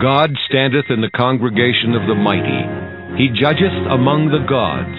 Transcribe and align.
God 0.00 0.34
standeth 0.48 0.86
in 0.90 1.00
the 1.00 1.10
congregation 1.10 1.94
of 1.94 2.08
the 2.08 2.16
mighty. 2.18 2.66
He 3.16 3.30
judgeth 3.30 3.86
among 3.90 4.26
the 4.26 4.42
gods. 4.42 4.98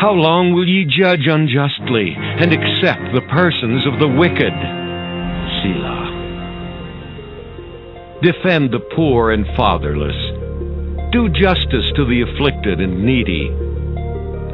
How 0.00 0.10
long 0.10 0.52
will 0.52 0.66
ye 0.66 0.84
judge 0.84 1.28
unjustly 1.30 2.14
and 2.16 2.50
accept 2.50 3.14
the 3.14 3.22
persons 3.30 3.86
of 3.86 4.00
the 4.00 4.08
wicked? 4.08 4.50
Selah. 5.62 6.10
Defend 8.22 8.72
the 8.72 8.82
poor 8.96 9.30
and 9.30 9.46
fatherless. 9.56 10.18
Do 11.12 11.28
justice 11.28 11.86
to 11.94 12.04
the 12.04 12.26
afflicted 12.26 12.80
and 12.80 13.04
needy. 13.06 13.46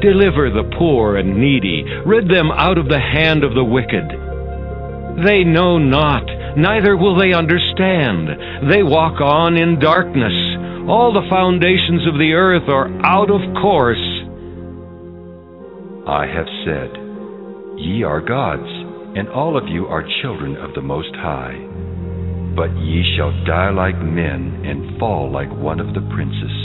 Deliver 0.05 0.51
the 0.51 0.69
poor 0.77 1.17
and 1.17 1.37
needy. 1.41 1.83
Rid 2.05 2.29
them 2.29 2.51
out 2.51 2.77
of 2.77 2.89
the 2.89 2.99
hand 2.99 3.43
of 3.43 3.55
the 3.55 3.65
wicked. 3.65 4.05
They 5.25 5.43
know 5.43 5.79
not, 5.79 6.29
neither 6.57 6.97
will 6.97 7.15
they 7.17 7.33
understand. 7.33 8.69
They 8.69 8.83
walk 8.83 9.21
on 9.21 9.55
in 9.55 9.79
darkness. 9.79 10.33
All 10.89 11.13
the 11.13 11.27
foundations 11.29 12.07
of 12.07 12.17
the 12.17 12.33
earth 12.33 12.67
are 12.67 12.89
out 13.05 13.29
of 13.29 13.41
course. 13.61 14.01
I 16.07 16.25
have 16.25 16.47
said, 16.65 16.91
Ye 17.77 18.03
are 18.03 18.21
gods, 18.21 18.67
and 19.15 19.29
all 19.29 19.57
of 19.57 19.67
you 19.67 19.85
are 19.87 20.07
children 20.21 20.55
of 20.57 20.73
the 20.73 20.81
Most 20.81 21.13
High. 21.15 21.59
But 22.55 22.71
ye 22.79 23.03
shall 23.15 23.31
die 23.45 23.69
like 23.69 23.97
men 24.01 24.65
and 24.65 24.97
fall 24.97 25.29
like 25.31 25.51
one 25.51 25.79
of 25.79 25.93
the 25.93 26.01
princes. 26.15 26.55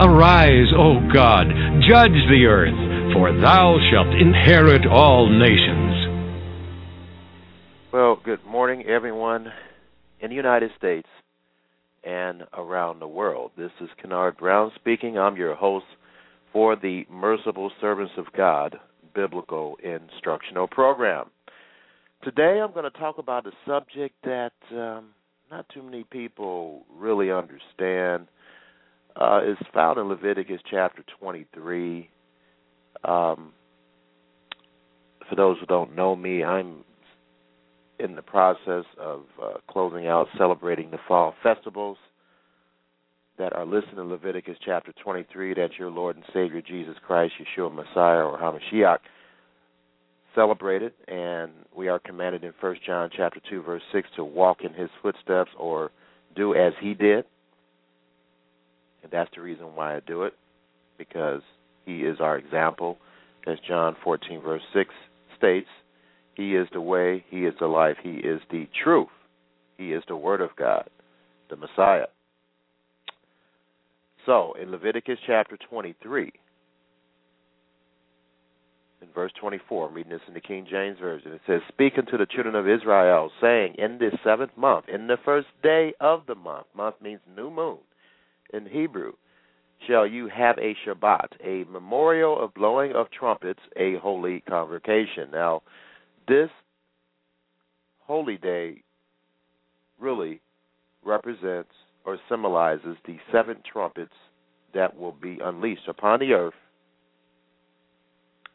Arise, 0.00 0.74
O 0.76 0.98
God, 1.14 1.46
judge 1.86 2.18
the 2.28 2.46
earth, 2.50 3.14
for 3.14 3.32
thou 3.32 3.78
shalt 3.90 4.12
inherit 4.20 4.84
all 4.86 5.30
nations. 5.30 5.83
Well, 7.94 8.18
good 8.24 8.44
morning, 8.44 8.82
everyone 8.88 9.52
in 10.18 10.30
the 10.30 10.34
United 10.34 10.72
States 10.76 11.06
and 12.02 12.42
around 12.52 12.98
the 12.98 13.06
world. 13.06 13.52
This 13.56 13.70
is 13.80 13.88
Kennard 14.02 14.36
Brown 14.36 14.72
speaking. 14.74 15.16
I'm 15.16 15.36
your 15.36 15.54
host 15.54 15.86
for 16.52 16.74
the 16.74 17.06
Merciful 17.08 17.70
Servants 17.80 18.14
of 18.18 18.24
God 18.36 18.80
Biblical 19.14 19.76
Instructional 19.84 20.66
Program. 20.66 21.26
Today 22.24 22.60
I'm 22.60 22.72
going 22.72 22.90
to 22.90 22.98
talk 22.98 23.18
about 23.18 23.46
a 23.46 23.52
subject 23.64 24.16
that 24.24 24.54
um, 24.72 25.10
not 25.48 25.64
too 25.72 25.84
many 25.84 26.02
people 26.10 26.82
really 26.98 27.30
understand. 27.30 28.26
Uh, 29.14 29.38
it's 29.44 29.62
found 29.72 30.00
in 30.00 30.08
Leviticus 30.08 30.60
chapter 30.68 31.04
23. 31.20 32.10
Um, 33.04 33.52
for 35.28 35.36
those 35.36 35.58
who 35.60 35.66
don't 35.66 35.94
know 35.94 36.16
me, 36.16 36.42
I'm 36.42 36.82
in 37.98 38.16
the 38.16 38.22
process 38.22 38.84
of 38.98 39.22
uh, 39.42 39.54
closing 39.68 40.06
out 40.06 40.26
celebrating 40.36 40.90
the 40.90 40.98
fall 41.06 41.34
festivals 41.42 41.96
that 43.38 43.52
are 43.52 43.66
listed 43.66 43.98
in 43.98 44.08
Leviticus 44.08 44.56
chapter 44.64 44.92
23 45.02 45.54
that 45.54 45.70
your 45.78 45.90
Lord 45.90 46.16
and 46.16 46.24
Savior 46.32 46.60
Jesus 46.60 46.94
Christ, 47.04 47.34
Yeshua 47.40 47.72
Messiah, 47.74 48.24
or 48.24 48.38
HaMashiach 48.38 48.98
celebrated, 50.34 50.92
and 51.08 51.52
we 51.76 51.88
are 51.88 51.98
commanded 51.98 52.44
in 52.44 52.52
1 52.60 52.76
John 52.86 53.10
chapter 53.14 53.40
2 53.48 53.62
verse 53.62 53.82
6 53.92 54.08
to 54.16 54.24
walk 54.24 54.58
in 54.62 54.72
his 54.72 54.90
footsteps 55.02 55.50
or 55.58 55.90
do 56.36 56.54
as 56.54 56.72
he 56.80 56.94
did. 56.94 57.24
And 59.02 59.12
that's 59.12 59.30
the 59.34 59.42
reason 59.42 59.74
why 59.74 59.96
I 59.96 60.00
do 60.00 60.22
it 60.24 60.34
because 60.98 61.42
he 61.84 62.00
is 62.00 62.18
our 62.20 62.38
example. 62.38 62.98
As 63.46 63.58
John 63.68 63.94
14 64.02 64.40
verse 64.40 64.62
6 64.72 64.90
states, 65.36 65.68
he 66.36 66.54
is 66.54 66.68
the 66.72 66.80
way, 66.80 67.24
he 67.28 67.44
is 67.44 67.54
the 67.60 67.66
life, 67.66 67.96
he 68.02 68.14
is 68.14 68.40
the 68.50 68.68
truth. 68.82 69.08
He 69.76 69.92
is 69.92 70.02
the 70.08 70.16
word 70.16 70.40
of 70.40 70.50
God, 70.56 70.88
the 71.50 71.56
Messiah. 71.56 72.06
So, 74.26 74.54
in 74.60 74.70
Leviticus 74.70 75.18
chapter 75.26 75.58
23, 75.68 76.32
in 79.02 79.08
verse 79.14 79.32
24, 79.38 79.88
I'm 79.88 79.94
reading 79.94 80.12
this 80.12 80.20
in 80.26 80.34
the 80.34 80.40
King 80.40 80.66
James 80.70 80.98
Version. 80.98 81.32
It 81.32 81.42
says, 81.46 81.60
Speak 81.68 81.94
unto 81.98 82.16
the 82.16 82.26
children 82.26 82.54
of 82.54 82.68
Israel, 82.68 83.30
saying, 83.40 83.74
In 83.76 83.98
this 83.98 84.14
seventh 84.24 84.52
month, 84.56 84.86
in 84.88 85.08
the 85.08 85.18
first 85.24 85.48
day 85.62 85.92
of 86.00 86.22
the 86.26 86.34
month, 86.34 86.66
month 86.74 86.96
means 87.02 87.20
new 87.36 87.50
moon 87.50 87.78
in 88.52 88.66
Hebrew, 88.66 89.12
shall 89.86 90.06
you 90.06 90.28
have 90.28 90.56
a 90.58 90.74
Shabbat, 90.86 91.28
a 91.44 91.70
memorial 91.70 92.42
of 92.42 92.54
blowing 92.54 92.92
of 92.92 93.10
trumpets, 93.10 93.60
a 93.76 93.96
holy 93.96 94.42
convocation. 94.48 95.30
Now, 95.32 95.62
this 96.28 96.50
holy 98.00 98.36
day 98.36 98.82
really 99.98 100.40
represents 101.04 101.70
or 102.04 102.18
symbolizes 102.28 102.96
the 103.06 103.16
seven 103.32 103.56
trumpets 103.70 104.12
that 104.74 104.96
will 104.96 105.12
be 105.12 105.38
unleashed 105.42 105.88
upon 105.88 106.20
the 106.20 106.32
earth 106.32 106.54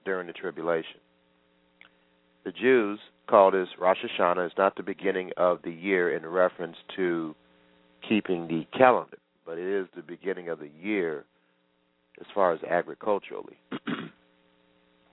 during 0.06 0.28
the 0.28 0.34
tribulation. 0.34 1.00
The 2.46 2.52
Jews 2.52 3.00
call 3.28 3.52
this 3.52 3.68
Rosh 3.80 3.98
Hashanah. 4.04 4.48
It's 4.48 4.58
not 4.58 4.76
the 4.76 4.84
beginning 4.84 5.32
of 5.38 5.60
the 5.64 5.72
year 5.72 6.16
in 6.16 6.26
reference 6.26 6.78
to 6.96 7.36
keeping 8.08 8.48
the 8.48 8.66
calendar, 8.78 9.18
but 9.46 9.58
it 9.58 9.68
is 9.68 9.88
the 9.96 10.02
beginning 10.02 10.50
of 10.50 10.60
the 10.60 10.70
year 10.82 11.26
as 12.20 12.28
far 12.34 12.54
as 12.54 12.60
agriculturally. 12.64 13.58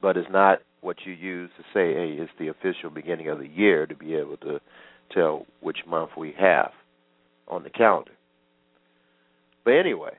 but 0.01 0.17
it's 0.17 0.31
not 0.31 0.61
what 0.81 0.97
you 1.05 1.13
use 1.13 1.51
to 1.57 1.63
say, 1.75 1.95
hey, 1.95 2.17
it's 2.19 2.31
the 2.39 2.49
official 2.49 2.91
beginning 2.91 3.29
of 3.29 3.39
the 3.39 3.49
year 3.49 3.87
to 3.87 3.95
be 3.95 4.15
able 4.15 4.37
to 4.39 4.61
tell 5.13 5.47
which 5.61 5.79
month 5.87 6.11
we 6.17 6.35
have 6.39 6.71
on 7.49 7.63
the 7.63 7.71
calendar. 7.71 8.13
But 9.65 9.75
anyway, 9.75 10.13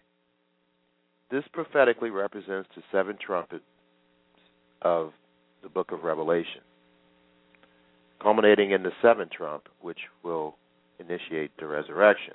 this 1.31 1.43
prophetically 1.53 2.09
represents 2.09 2.69
the 2.75 2.83
seven 2.91 3.17
trumpets 3.23 3.63
of 4.81 5.11
the 5.63 5.69
book 5.69 5.91
of 5.91 6.03
Revelation, 6.03 6.61
culminating 8.21 8.71
in 8.71 8.83
the 8.83 8.91
seventh 9.01 9.31
trump, 9.31 9.63
which 9.81 9.99
will 10.23 10.55
initiate 10.99 11.51
the 11.59 11.67
resurrection. 11.67 12.33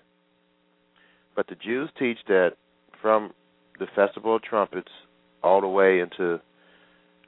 But 1.35 1.47
the 1.49 1.55
Jews 1.55 1.91
teach 1.99 2.19
that 2.29 2.53
from 3.01 3.33
the 3.79 3.87
Festival 3.95 4.37
of 4.37 4.43
Trumpets 4.43 4.91
all 5.43 5.61
the 5.61 5.69
way 5.69 6.01
into 6.01 6.41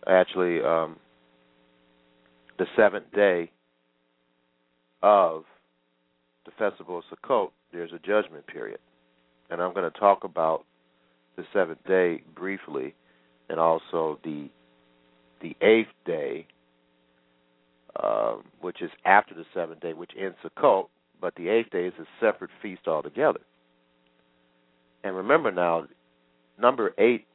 actually 0.06 0.62
um, 0.62 0.96
the 2.58 2.66
seventh 2.76 3.10
day 3.14 3.50
of 5.02 5.44
the 6.44 6.52
Festival 6.58 6.98
of 6.98 7.04
Sukkot, 7.04 7.50
there's 7.72 7.92
a 7.92 7.98
judgment 7.98 8.46
period. 8.46 8.78
And 9.50 9.60
I'm 9.60 9.74
going 9.74 9.90
to 9.90 9.98
talk 9.98 10.24
about 10.24 10.64
the 11.36 11.44
seventh 11.52 11.84
day 11.86 12.22
briefly 12.34 12.94
and 13.48 13.58
also 13.58 14.18
the 14.24 14.48
the 15.42 15.54
eighth 15.60 15.92
day, 16.06 16.46
uh, 18.02 18.36
which 18.62 18.80
is 18.80 18.90
after 19.04 19.34
the 19.34 19.44
seventh 19.52 19.80
day, 19.80 19.92
which 19.92 20.12
ends 20.18 20.36
Sukkot, 20.42 20.88
but 21.20 21.34
the 21.34 21.48
eighth 21.48 21.70
day 21.70 21.86
is 21.86 21.92
a 22.00 22.06
separate 22.18 22.50
feast 22.62 22.86
altogether. 22.86 23.40
And 25.02 25.14
remember 25.14 25.50
now, 25.50 25.86
number 26.58 26.94
eight 26.96 27.26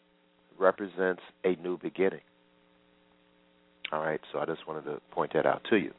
represents 0.58 1.22
a 1.44 1.56
new 1.58 1.78
beginning. 1.78 2.22
All 3.92 4.02
right, 4.02 4.20
so 4.32 4.40
I 4.40 4.46
just 4.46 4.68
wanted 4.68 4.86
to 4.86 5.02
point 5.12 5.34
that 5.34 5.46
out 5.46 5.64
to 5.70 5.78
you. 5.78 5.92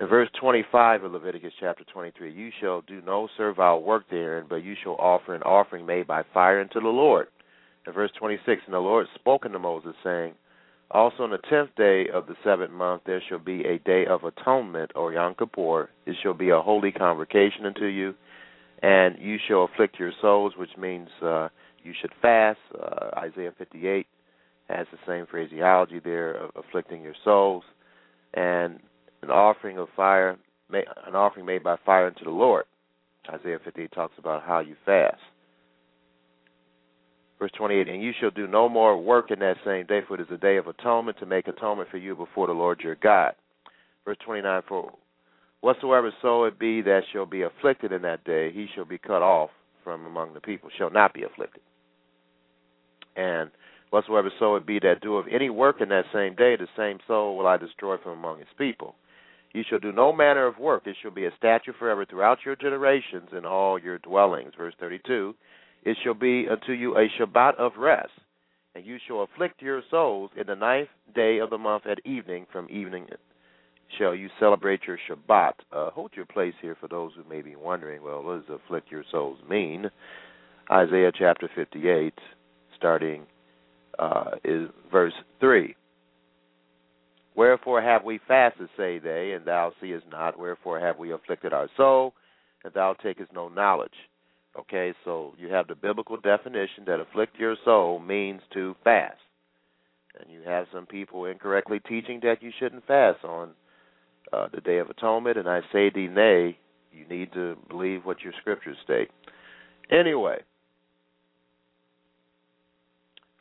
In 0.00 0.08
verse 0.08 0.28
25 0.40 1.04
of 1.04 1.12
Leviticus 1.12 1.52
chapter 1.60 1.84
23, 1.92 2.32
you 2.32 2.50
shall 2.60 2.80
do 2.80 3.00
no 3.06 3.28
servile 3.36 3.80
work 3.82 4.04
therein, 4.10 4.46
but 4.48 4.64
you 4.64 4.74
shall 4.82 4.96
offer 4.96 5.34
an 5.34 5.42
offering 5.42 5.86
made 5.86 6.08
by 6.08 6.24
fire 6.34 6.60
unto 6.60 6.80
the 6.80 6.88
Lord. 6.88 7.28
In 7.86 7.92
verse 7.92 8.10
26, 8.18 8.62
and 8.66 8.74
the 8.74 8.80
Lord 8.80 9.06
spoke 9.14 9.46
unto 9.46 9.60
Moses, 9.60 9.94
saying, 10.02 10.34
Also 10.90 11.22
on 11.22 11.30
the 11.30 11.38
tenth 11.38 11.70
day 11.76 12.06
of 12.12 12.26
the 12.26 12.34
seventh 12.42 12.72
month 12.72 13.02
there 13.06 13.22
shall 13.28 13.38
be 13.38 13.64
a 13.64 13.78
day 13.78 14.06
of 14.06 14.24
atonement, 14.24 14.90
or 14.96 15.12
Yom 15.12 15.36
Kippur. 15.38 15.90
It 16.06 16.16
shall 16.22 16.34
be 16.34 16.50
a 16.50 16.60
holy 16.60 16.90
convocation 16.90 17.64
unto 17.64 17.86
you, 17.86 18.14
and 18.82 19.16
you 19.20 19.36
shall 19.46 19.64
afflict 19.72 20.00
your 20.00 20.12
souls, 20.20 20.54
which 20.56 20.76
means 20.76 21.08
uh, 21.22 21.48
you 21.84 21.92
should 22.00 22.12
fast. 22.20 22.58
Uh, 22.76 23.10
Isaiah 23.18 23.52
58 23.56 24.08
has 24.68 24.86
the 24.90 24.98
same 25.06 25.26
phraseology 25.26 26.00
there 26.02 26.32
of 26.32 26.50
afflicting 26.56 27.02
your 27.02 27.14
souls, 27.24 27.64
and 28.34 28.80
an 29.22 29.30
offering 29.30 29.78
of 29.78 29.88
fire, 29.96 30.36
an 30.70 31.14
offering 31.14 31.46
made 31.46 31.62
by 31.62 31.76
fire 31.84 32.06
unto 32.06 32.24
the 32.24 32.30
Lord. 32.30 32.64
Isaiah 33.28 33.58
58 33.64 33.92
talks 33.92 34.14
about 34.18 34.42
how 34.42 34.60
you 34.60 34.76
fast. 34.84 35.20
Verse 37.38 37.50
28, 37.56 37.88
and 37.88 38.02
you 38.02 38.12
shall 38.20 38.30
do 38.30 38.46
no 38.46 38.68
more 38.68 39.00
work 39.00 39.30
in 39.30 39.38
that 39.40 39.56
same 39.64 39.86
day, 39.86 40.00
for 40.06 40.14
it 40.14 40.20
is 40.20 40.26
a 40.30 40.38
day 40.38 40.56
of 40.56 40.66
atonement 40.66 41.18
to 41.18 41.26
make 41.26 41.48
atonement 41.48 41.90
for 41.90 41.98
you 41.98 42.14
before 42.14 42.46
the 42.46 42.52
Lord 42.52 42.80
your 42.80 42.94
God. 42.94 43.34
Verse 44.04 44.16
29, 44.24 44.62
for 44.68 44.92
whatsoever 45.60 46.12
so 46.22 46.44
it 46.44 46.58
be 46.58 46.80
that 46.82 47.02
shall 47.12 47.26
be 47.26 47.42
afflicted 47.42 47.92
in 47.92 48.02
that 48.02 48.24
day, 48.24 48.52
he 48.52 48.66
shall 48.74 48.84
be 48.84 48.98
cut 48.98 49.22
off 49.22 49.50
from 49.82 50.06
among 50.06 50.32
the 50.34 50.40
people, 50.40 50.70
shall 50.76 50.90
not 50.90 51.12
be 51.12 51.24
afflicted. 51.24 51.62
And 53.16 53.50
whatsoever 53.94 54.28
so 54.40 54.56
it 54.56 54.66
be 54.66 54.80
that 54.80 55.00
doeth 55.02 55.26
any 55.30 55.48
work 55.48 55.80
in 55.80 55.88
that 55.88 56.04
same 56.12 56.34
day, 56.34 56.56
the 56.56 56.66
same 56.76 56.98
soul 57.06 57.36
will 57.36 57.46
I 57.46 57.56
destroy 57.56 57.96
from 57.96 58.18
among 58.18 58.40
his 58.40 58.48
people. 58.58 58.96
You 59.52 59.62
shall 59.70 59.78
do 59.78 59.92
no 59.92 60.12
manner 60.12 60.48
of 60.48 60.58
work. 60.58 60.82
It 60.84 60.96
shall 61.00 61.12
be 61.12 61.26
a 61.26 61.36
statute 61.38 61.76
forever 61.78 62.04
throughout 62.04 62.38
your 62.44 62.56
generations 62.56 63.28
in 63.30 63.46
all 63.46 63.78
your 63.78 63.98
dwellings. 63.98 64.50
Verse 64.58 64.74
32 64.80 65.36
It 65.84 65.96
shall 66.02 66.14
be 66.14 66.48
unto 66.50 66.72
you 66.72 66.96
a 66.96 67.06
Shabbat 67.16 67.54
of 67.54 67.76
rest, 67.78 68.10
and 68.74 68.84
you 68.84 68.98
shall 69.06 69.22
afflict 69.22 69.62
your 69.62 69.80
souls 69.92 70.32
in 70.36 70.48
the 70.48 70.56
ninth 70.56 70.88
day 71.14 71.38
of 71.38 71.50
the 71.50 71.58
month 71.58 71.86
at 71.86 72.04
evening. 72.04 72.46
From 72.50 72.66
evening 72.70 73.06
shall 73.96 74.12
you 74.12 74.28
celebrate 74.40 74.80
your 74.88 74.98
Shabbat. 75.08 75.52
Uh, 75.70 75.90
hold 75.90 76.10
your 76.16 76.26
place 76.26 76.54
here 76.60 76.76
for 76.80 76.88
those 76.88 77.12
who 77.14 77.22
may 77.32 77.42
be 77.42 77.54
wondering 77.54 78.02
well, 78.02 78.24
what 78.24 78.44
does 78.44 78.58
afflict 78.60 78.90
your 78.90 79.04
souls 79.12 79.38
mean? 79.48 79.88
Isaiah 80.68 81.12
chapter 81.16 81.48
58, 81.54 82.12
starting 82.76 83.26
uh, 83.98 84.32
is 84.44 84.68
verse 84.90 85.14
3. 85.40 85.74
Wherefore 87.36 87.82
have 87.82 88.04
we 88.04 88.20
fasted, 88.28 88.68
say 88.76 88.98
they, 88.98 89.32
and 89.32 89.44
thou 89.44 89.72
seest 89.80 90.04
not? 90.10 90.38
Wherefore 90.38 90.78
have 90.78 90.98
we 90.98 91.12
afflicted 91.12 91.52
our 91.52 91.68
soul, 91.76 92.14
and 92.62 92.72
thou 92.72 92.94
takest 92.94 93.32
no 93.32 93.48
knowledge? 93.48 93.94
Okay, 94.58 94.94
so 95.04 95.34
you 95.36 95.48
have 95.48 95.66
the 95.66 95.74
biblical 95.74 96.16
definition 96.16 96.84
that 96.86 97.00
afflict 97.00 97.36
your 97.38 97.56
soul 97.64 97.98
means 97.98 98.40
to 98.52 98.76
fast. 98.84 99.18
And 100.20 100.32
you 100.32 100.42
have 100.46 100.66
some 100.72 100.86
people 100.86 101.24
incorrectly 101.24 101.80
teaching 101.88 102.20
that 102.22 102.40
you 102.40 102.52
shouldn't 102.60 102.86
fast 102.86 103.24
on 103.24 103.50
uh, 104.32 104.46
the 104.54 104.60
Day 104.60 104.78
of 104.78 104.90
Atonement, 104.90 105.36
and 105.36 105.48
I 105.48 105.60
say 105.72 105.90
thee 105.90 106.06
nay, 106.06 106.56
you 106.92 107.04
need 107.08 107.32
to 107.32 107.56
believe 107.68 108.04
what 108.04 108.22
your 108.22 108.32
scriptures 108.40 108.76
state. 108.84 109.10
Anyway, 109.90 110.38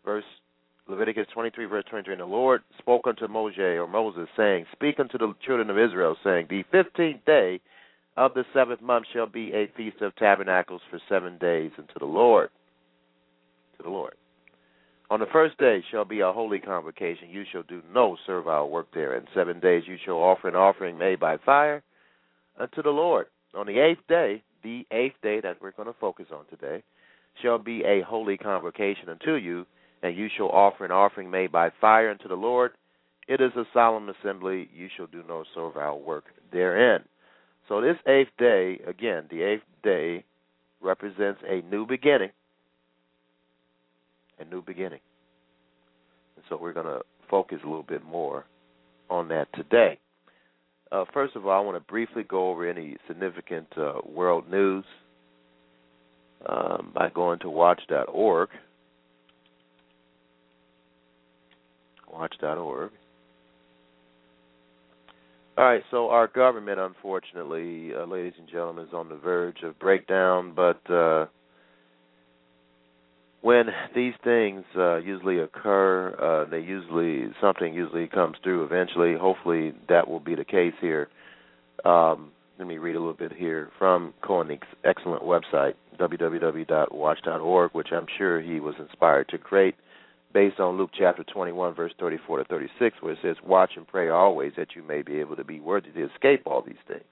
verse 0.04 0.24
Leviticus 0.88 1.28
23, 1.34 1.66
verse 1.66 1.86
23. 1.90 2.14
And 2.14 2.22
the 2.22 2.26
Lord 2.26 2.62
spoke 2.78 3.08
unto 3.08 3.28
Moses, 3.28 3.60
or 3.60 3.88
Moses, 3.88 4.28
saying, 4.36 4.66
Speak 4.74 5.00
unto 5.00 5.18
the 5.18 5.34
children 5.46 5.70
of 5.70 5.78
Israel, 5.78 6.18
saying, 6.24 6.48
The 6.50 6.64
fifteenth 6.72 7.24
day 7.26 7.62
of 8.18 8.34
the 8.34 8.44
seventh 8.54 8.82
month 8.82 9.06
shall 9.14 9.28
be 9.28 9.52
a 9.54 9.72
feast 9.76 10.02
of 10.02 10.16
tabernacles 10.16 10.82
for 10.90 11.00
seven 11.10 11.38
days 11.38 11.72
unto 11.78 11.98
the 12.00 12.06
Lord. 12.06 12.50
To 13.78 13.84
the 13.84 13.90
Lord. 13.90 14.16
On 15.10 15.20
the 15.20 15.26
first 15.32 15.58
day 15.58 15.84
shall 15.92 16.06
be 16.06 16.22
a 16.22 16.32
holy 16.32 16.60
convocation. 16.60 17.30
You 17.30 17.44
shall 17.52 17.64
do 17.64 17.82
no 17.94 18.18
servile 18.26 18.70
work 18.70 18.88
there. 18.94 19.16
In 19.16 19.26
seven 19.34 19.60
days 19.60 19.84
you 19.88 19.98
shall 20.04 20.16
offer 20.16 20.48
an 20.48 20.56
offering 20.56 20.98
made 20.98 21.20
by 21.20 21.38
fire 21.38 21.84
unto 22.60 22.82
the 22.82 22.90
Lord. 22.90 23.28
On 23.56 23.68
the 23.68 23.80
eighth 23.80 24.02
day, 24.08 24.44
the 24.64 24.86
eighth 24.92 25.16
day 25.22 25.40
that 25.42 25.62
we're 25.62 25.72
going 25.72 25.88
to 25.88 25.96
focus 26.00 26.28
on 26.34 26.46
today, 26.50 26.84
shall 27.42 27.58
be 27.58 27.84
a 27.84 28.02
holy 28.02 28.38
convocation 28.38 29.10
unto 29.10 29.36
you 29.36 29.66
and 30.04 30.16
you 30.18 30.28
shall 30.36 30.50
offer 30.50 30.86
an 30.86 30.92
offering 30.92 31.32
made 31.32 31.52
by 31.52 31.72
fire 31.82 32.12
unto 32.12 32.28
the 32.28 32.36
Lord. 32.36 32.72
It 33.28 33.40
is 33.40 33.52
a 33.56 33.64
solemn 33.74 34.10
assembly. 34.10 34.70
You 34.76 34.90
shall 34.96 35.08
do 35.08 35.24
no 35.28 35.46
servile 35.56 36.02
work 36.02 36.26
therein. 36.52 37.04
So, 37.70 37.80
this 37.80 37.96
eighth 38.06 38.32
day, 38.38 38.82
again, 38.86 39.24
the 39.32 39.42
eighth 39.42 39.64
day 39.82 40.26
represents 40.82 41.40
a 41.48 41.62
new 41.72 41.88
beginning. 41.88 42.32
A 44.40 44.44
new 44.44 44.62
beginning. 44.62 45.00
And 46.36 46.44
so, 46.50 46.58
we're 46.58 46.74
going 46.74 46.86
to 46.86 47.02
focus 47.32 47.60
a 47.64 47.68
little 47.68 47.82
bit 47.82 48.04
more 48.04 48.46
on 49.10 49.30
that 49.30 49.48
today. 49.54 49.98
Uh, 50.92 51.06
first 51.14 51.38
of 51.38 51.48
all, 51.48 51.58
I 51.58 51.66
want 51.66 51.78
to 51.78 51.92
briefly 51.92 52.24
go 52.24 52.50
over 52.50 52.70
any 52.70 52.98
significant 53.08 53.68
uh, 53.78 53.94
world 54.06 54.52
news 54.52 54.84
um, 56.46 56.92
by 56.94 57.10
going 57.10 57.40
to 57.40 57.50
watch.org. 57.50 58.50
watch.org. 62.14 62.92
All 65.56 65.66
right, 65.66 65.84
so 65.92 66.10
our 66.10 66.28
government, 66.28 66.80
unfortunately, 66.80 67.92
uh, 67.94 68.06
ladies 68.06 68.34
and 68.40 68.48
gentlemen, 68.48 68.86
is 68.86 68.94
on 68.94 69.08
the 69.08 69.18
verge 69.18 69.62
of 69.64 69.78
breakdown. 69.78 70.54
But 70.56 70.82
uh, 70.92 71.28
when 73.42 73.68
these 73.94 74.14
things 74.24 74.64
uh, 74.76 74.98
usually 74.98 75.38
occur, 75.40 76.16
uh, 76.20 76.50
they 76.50 76.60
usually 76.60 77.32
something 77.40 77.72
usually 77.72 78.08
comes 78.08 78.38
through 78.42 78.64
eventually. 78.64 79.16
Hopefully, 79.16 79.74
that 79.90 80.08
will 80.08 80.20
be 80.20 80.34
the 80.34 80.46
case 80.46 80.74
here. 80.82 81.10
Um, 81.86 82.32
let 82.58 82.68
me 82.68 82.78
read 82.78 82.96
a 82.96 83.00
little 83.00 83.14
bit 83.14 83.34
here 83.34 83.70
from 83.78 84.14
Cohen's 84.24 84.60
excellent 84.84 85.22
website, 85.24 85.74
www.watch.org, 86.00 87.72
which 87.74 87.88
I'm 87.92 88.08
sure 88.18 88.42
he 88.42 88.60
was 88.60 88.76
inspired 88.80 89.28
to 89.30 89.38
create 89.38 89.76
based 90.34 90.60
on 90.60 90.78
Luke 90.78 90.92
chapter 90.98 91.24
21, 91.24 91.76
verse 91.76 91.94
34 92.00 92.40
to 92.40 92.44
36, 92.46 92.98
where 93.02 93.14
it 93.14 93.20
says, 93.22 93.36
Watch 93.46 93.72
and 93.76 93.88
pray 93.88 94.10
always 94.10 94.54
that 94.58 94.76
you 94.76 94.84
may 94.84 95.02
be 95.02 95.20
able 95.20 95.36
to 95.36 95.44
be 95.44 95.60
worthy 95.60 95.92
to 95.92 96.10
escape 96.12 96.44
all 96.46 96.62
these 96.62 96.76
things 96.88 97.04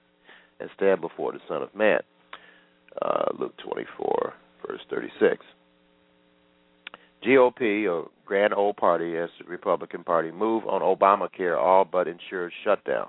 and 0.60 0.68
stand 0.76 1.00
before 1.00 1.32
the 1.32 1.40
Son 1.48 1.62
of 1.62 1.74
Man. 1.74 2.00
Uh, 3.00 3.26
Luke 3.38 3.54
24, 3.64 4.34
verse 4.66 4.80
36. 4.90 5.44
GOP, 7.24 7.88
or 7.88 8.10
Grand 8.26 8.52
Old 8.52 8.76
Party, 8.76 9.16
as 9.16 9.30
the 9.38 9.48
Republican 9.48 10.02
Party, 10.02 10.30
move 10.30 10.64
on 10.66 10.82
Obamacare 10.82 11.58
all 11.58 11.84
but 11.84 12.08
ensures 12.08 12.52
shutdown. 12.64 13.08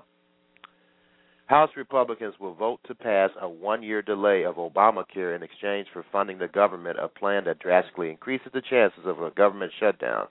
House 1.46 1.70
Republicans 1.76 2.34
will 2.40 2.54
vote 2.54 2.80
to 2.86 2.94
pass 2.94 3.30
a 3.40 3.48
one 3.48 3.82
year 3.82 4.00
delay 4.00 4.44
of 4.44 4.56
Obamacare 4.56 5.36
in 5.36 5.42
exchange 5.42 5.86
for 5.92 6.04
funding 6.10 6.38
the 6.38 6.48
government, 6.48 6.98
a 6.98 7.08
plan 7.08 7.44
that 7.44 7.58
drastically 7.58 8.08
increases 8.08 8.48
the 8.54 8.62
chances 8.62 9.04
of 9.04 9.20
a 9.20 9.30
government 9.30 9.70
shutdown 9.78 10.26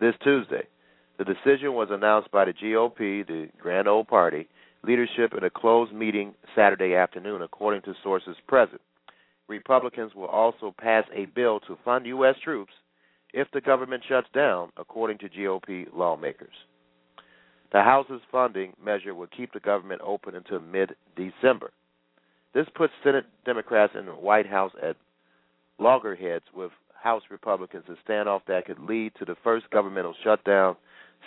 this 0.00 0.14
Tuesday. 0.24 0.66
The 1.18 1.24
decision 1.24 1.74
was 1.74 1.88
announced 1.90 2.32
by 2.32 2.46
the 2.46 2.52
GOP, 2.52 3.26
the 3.26 3.48
Grand 3.60 3.86
Old 3.86 4.08
Party, 4.08 4.48
leadership 4.82 5.34
in 5.36 5.44
a 5.44 5.50
closed 5.50 5.92
meeting 5.92 6.34
Saturday 6.56 6.94
afternoon, 6.94 7.42
according 7.42 7.82
to 7.82 7.94
sources 8.02 8.36
present. 8.48 8.80
Republicans 9.46 10.14
will 10.16 10.26
also 10.26 10.74
pass 10.80 11.04
a 11.14 11.26
bill 11.26 11.60
to 11.60 11.78
fund 11.84 12.06
U.S. 12.06 12.36
troops 12.42 12.72
if 13.32 13.46
the 13.52 13.60
government 13.60 14.02
shuts 14.08 14.28
down, 14.34 14.70
according 14.76 15.18
to 15.18 15.28
GOP 15.28 15.86
lawmakers. 15.94 16.54
The 17.72 17.82
House's 17.82 18.20
funding 18.32 18.72
measure 18.82 19.14
will 19.14 19.28
keep 19.28 19.52
the 19.52 19.60
government 19.60 20.00
open 20.04 20.34
until 20.34 20.60
mid 20.60 20.94
December. 21.16 21.70
This 22.52 22.66
puts 22.74 22.92
Senate 23.04 23.26
Democrats 23.44 23.92
in 23.96 24.06
the 24.06 24.12
White 24.12 24.46
House 24.46 24.72
at 24.82 24.96
loggerheads 25.78 26.44
with 26.54 26.72
House 26.94 27.22
Republicans, 27.30 27.84
in 27.88 27.94
a 27.94 28.10
standoff 28.10 28.40
that 28.48 28.66
could 28.66 28.80
lead 28.80 29.12
to 29.18 29.24
the 29.24 29.36
first 29.42 29.70
governmental 29.70 30.14
shutdown 30.22 30.76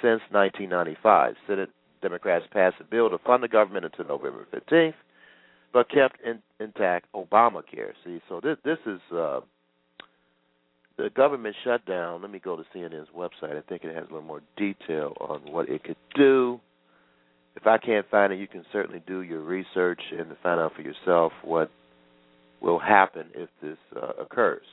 since 0.01 0.21
1995. 0.31 1.35
Senate 1.47 1.69
Democrats 2.01 2.45
passed 2.51 2.75
a 2.79 2.83
bill 2.83 3.09
to 3.09 3.17
fund 3.19 3.41
the 3.41 3.47
government 3.47 3.85
until 3.85 4.05
November 4.05 4.45
15th, 4.53 4.93
but 5.71 5.89
kept 5.89 6.19
in, 6.21 6.39
intact 6.59 7.07
Obamacare. 7.15 7.93
See, 8.03 8.21
so 8.27 8.39
this 8.41 8.57
this 8.63 8.79
is 8.85 8.99
uh, 9.15 9.39
the 10.97 11.09
government 11.09 11.55
shutdown. 11.63 12.21
Let 12.21 12.31
me 12.31 12.39
go 12.39 12.55
to 12.55 12.63
CNN's 12.75 13.09
website. 13.15 13.57
I 13.57 13.61
think 13.67 13.83
it 13.83 13.95
has 13.95 14.05
a 14.09 14.13
little 14.13 14.21
more 14.21 14.41
detail 14.57 15.13
on 15.19 15.41
what 15.51 15.69
it 15.69 15.83
could 15.83 15.97
do. 16.15 16.59
If 17.55 17.67
I 17.67 17.77
can't 17.77 18.09
find 18.09 18.33
it, 18.33 18.39
you 18.39 18.47
can 18.47 18.65
certainly 18.71 19.01
do 19.05 19.21
your 19.21 19.41
research 19.41 20.01
and 20.17 20.27
find 20.41 20.59
out 20.59 20.73
for 20.75 20.81
yourself 20.81 21.31
what 21.43 21.69
will 22.61 22.79
happen 22.79 23.27
if 23.35 23.49
this 23.61 23.77
uh, 23.95 24.21
occurs. 24.21 24.63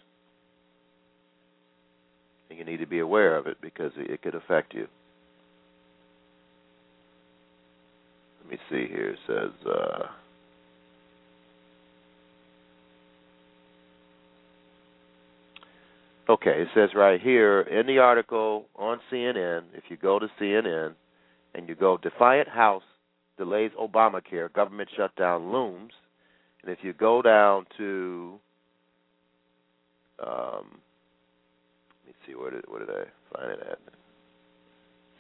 And 2.49 2.59
you 2.59 2.65
need 2.65 2.79
to 2.79 2.87
be 2.87 3.01
aware 3.01 3.37
of 3.37 3.47
it 3.47 3.59
because 3.61 3.93
it 3.97 4.23
could 4.23 4.35
affect 4.35 4.75
you. 4.75 4.87
Let 8.43 8.53
me 8.53 8.59
see 8.71 8.93
here. 8.93 9.11
It 9.11 9.19
says. 9.27 9.67
Uh, 9.67 10.07
Okay, 16.31 16.63
it 16.63 16.69
says 16.77 16.91
right 16.95 17.21
here 17.21 17.63
in 17.63 17.89
the 17.89 17.99
article 17.99 18.67
on 18.77 19.01
CNN, 19.11 19.63
if 19.75 19.83
you 19.89 19.97
go 19.97 20.21
to 20.21 20.29
CNN 20.41 20.95
and 21.57 21.69
you 21.69 21.75
go 21.75 21.97
Defiant 21.97 22.47
House 22.47 22.85
delays 23.37 23.73
Obamacare, 23.77 24.53
government 24.53 24.89
shutdown 24.97 25.51
looms, 25.51 25.91
and 26.63 26.71
if 26.71 26.79
you 26.83 26.93
go 26.93 27.21
down 27.21 27.67
to 27.79 28.39
um, 30.25 30.79
let 32.07 32.07
me 32.07 32.15
see 32.25 32.35
where 32.37 32.53
did 32.53 32.65
where 32.69 32.87
did 32.87 32.91
I 32.91 33.37
find 33.37 33.51
it 33.51 33.67
at? 33.69 33.79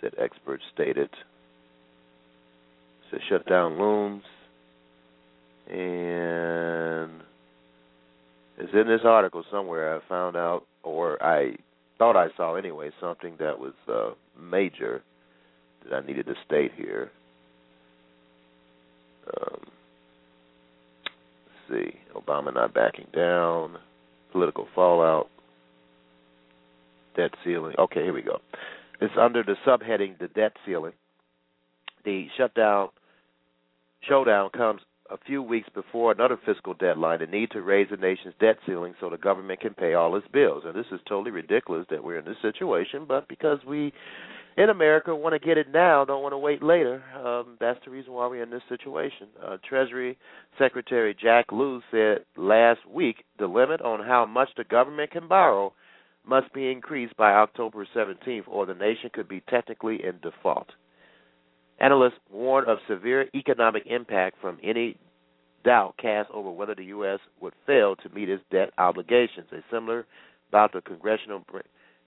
Said 0.00 0.14
experts 0.16 0.62
stated. 0.72 1.10
Said 3.10 3.18
shut 3.28 3.48
down 3.48 3.80
looms, 3.80 4.22
and 5.68 7.20
it's 8.58 8.72
in 8.74 8.86
this 8.86 9.00
article 9.04 9.42
somewhere. 9.50 9.96
I 9.96 10.08
found 10.08 10.36
out, 10.36 10.66
or 10.90 11.22
I 11.22 11.56
thought 11.98 12.16
I 12.16 12.28
saw 12.36 12.54
anyway, 12.54 12.90
something 13.00 13.36
that 13.38 13.58
was 13.58 13.74
uh, 13.88 14.10
major 14.40 15.02
that 15.84 15.94
I 15.94 16.06
needed 16.06 16.26
to 16.26 16.34
state 16.46 16.72
here. 16.76 17.10
Um, 19.26 19.60
let's 21.70 21.84
see, 21.84 21.98
Obama 22.14 22.52
not 22.54 22.74
backing 22.74 23.06
down, 23.14 23.76
political 24.32 24.66
fallout, 24.74 25.28
debt 27.16 27.32
ceiling. 27.44 27.74
Okay, 27.78 28.02
here 28.02 28.12
we 28.12 28.22
go. 28.22 28.38
It's 29.00 29.14
under 29.18 29.42
the 29.42 29.56
subheading 29.66 30.18
the 30.18 30.28
debt 30.28 30.52
ceiling. 30.66 30.92
The 32.04 32.26
shutdown 32.36 32.88
showdown 34.08 34.50
comes 34.50 34.80
a 35.10 35.18
few 35.26 35.42
weeks 35.42 35.68
before 35.74 36.12
another 36.12 36.38
fiscal 36.44 36.74
deadline, 36.74 37.18
the 37.20 37.26
need 37.26 37.50
to 37.50 37.62
raise 37.62 37.88
the 37.90 37.96
nation's 37.96 38.34
debt 38.40 38.56
ceiling 38.66 38.94
so 39.00 39.10
the 39.10 39.18
government 39.18 39.60
can 39.60 39.74
pay 39.74 39.94
all 39.94 40.14
its 40.16 40.26
bills. 40.28 40.62
And 40.64 40.74
this 40.74 40.86
is 40.92 41.00
totally 41.08 41.30
ridiculous 41.30 41.86
that 41.90 42.02
we're 42.02 42.18
in 42.18 42.24
this 42.24 42.36
situation, 42.42 43.04
but 43.06 43.28
because 43.28 43.58
we 43.66 43.92
in 44.56 44.68
America 44.68 45.14
want 45.14 45.40
to 45.40 45.46
get 45.46 45.58
it 45.58 45.72
now, 45.72 46.04
don't 46.04 46.22
want 46.22 46.32
to 46.32 46.38
wait 46.38 46.62
later. 46.62 47.02
Um, 47.16 47.56
that's 47.60 47.78
the 47.84 47.90
reason 47.90 48.12
why 48.12 48.26
we're 48.26 48.42
in 48.42 48.50
this 48.50 48.62
situation. 48.68 49.28
Uh, 49.42 49.56
Treasury 49.68 50.18
Secretary 50.58 51.16
Jack 51.20 51.46
Lew 51.52 51.80
said 51.90 52.24
last 52.36 52.80
week 52.88 53.24
the 53.38 53.46
limit 53.46 53.80
on 53.80 54.00
how 54.00 54.26
much 54.26 54.48
the 54.56 54.64
government 54.64 55.10
can 55.12 55.28
borrow 55.28 55.72
must 56.26 56.52
be 56.52 56.70
increased 56.70 57.16
by 57.16 57.32
October 57.32 57.86
17th, 57.96 58.46
or 58.46 58.66
the 58.66 58.74
nation 58.74 59.10
could 59.12 59.28
be 59.28 59.42
technically 59.48 60.04
in 60.04 60.18
default. 60.22 60.68
Analysts 61.80 62.18
warn 62.30 62.68
of 62.68 62.78
severe 62.88 63.28
economic 63.34 63.84
impact 63.86 64.36
from 64.40 64.58
any 64.62 64.96
doubt 65.64 65.94
cast 66.00 66.30
over 66.30 66.50
whether 66.50 66.74
the 66.74 66.84
U.S. 66.84 67.18
would 67.40 67.54
fail 67.66 67.96
to 67.96 68.08
meet 68.10 68.28
its 68.28 68.42
debt 68.50 68.70
obligations. 68.78 69.46
A 69.52 69.60
similar 69.70 70.06
bout 70.52 70.74
of 70.74 70.84
congressional 70.84 71.42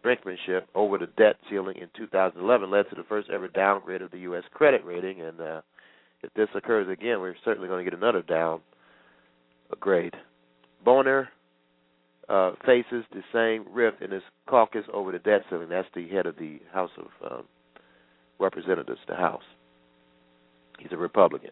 brinkmanship 0.03 0.63
over 0.75 0.97
the 0.97 1.07
debt 1.17 1.37
ceiling 1.49 1.77
in 1.77 1.87
2011 1.97 2.69
led 2.69 2.89
to 2.89 2.95
the 2.95 3.03
first 3.03 3.29
ever 3.29 3.47
downgrade 3.47 4.01
of 4.01 4.11
the 4.11 4.19
U.S. 4.19 4.43
credit 4.53 4.85
rating. 4.85 5.21
And 5.21 5.41
uh, 5.41 5.61
if 6.21 6.33
this 6.33 6.49
occurs 6.55 6.87
again, 6.89 7.19
we're 7.19 7.35
certainly 7.43 7.67
going 7.67 7.83
to 7.83 7.89
get 7.89 7.97
another 7.97 8.21
down 8.21 8.61
grade. 9.79 10.13
Boehner 10.85 11.29
uh, 12.29 12.51
faces 12.65 13.05
the 13.11 13.23
same 13.33 13.65
rift 13.73 14.01
in 14.01 14.11
his 14.11 14.23
caucus 14.47 14.85
over 14.93 15.11
the 15.11 15.19
debt 15.19 15.41
ceiling. 15.49 15.69
That's 15.69 15.87
the 15.95 16.07
head 16.07 16.25
of 16.25 16.35
the 16.37 16.59
House 16.71 16.91
of 16.97 17.31
um, 17.31 17.43
Representatives, 18.39 18.99
the 19.07 19.15
House. 19.15 19.43
He's 20.79 20.91
a 20.91 20.97
Republican. 20.97 21.51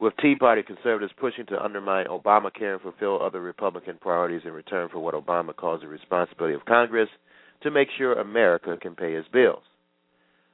With 0.00 0.14
Tea 0.22 0.36
Party 0.36 0.62
conservatives 0.62 1.12
pushing 1.18 1.46
to 1.46 1.62
undermine 1.62 2.06
Obamacare 2.06 2.74
and 2.74 2.80
fulfill 2.80 3.20
other 3.20 3.40
Republican 3.40 3.98
priorities 4.00 4.42
in 4.44 4.52
return 4.52 4.88
for 4.90 5.00
what 5.00 5.14
Obama 5.14 5.54
calls 5.54 5.80
the 5.80 5.88
responsibility 5.88 6.54
of 6.54 6.64
Congress– 6.64 7.08
to 7.62 7.70
make 7.70 7.88
sure 7.96 8.14
America 8.14 8.76
can 8.80 8.94
pay 8.94 9.14
its 9.14 9.28
bills. 9.28 9.62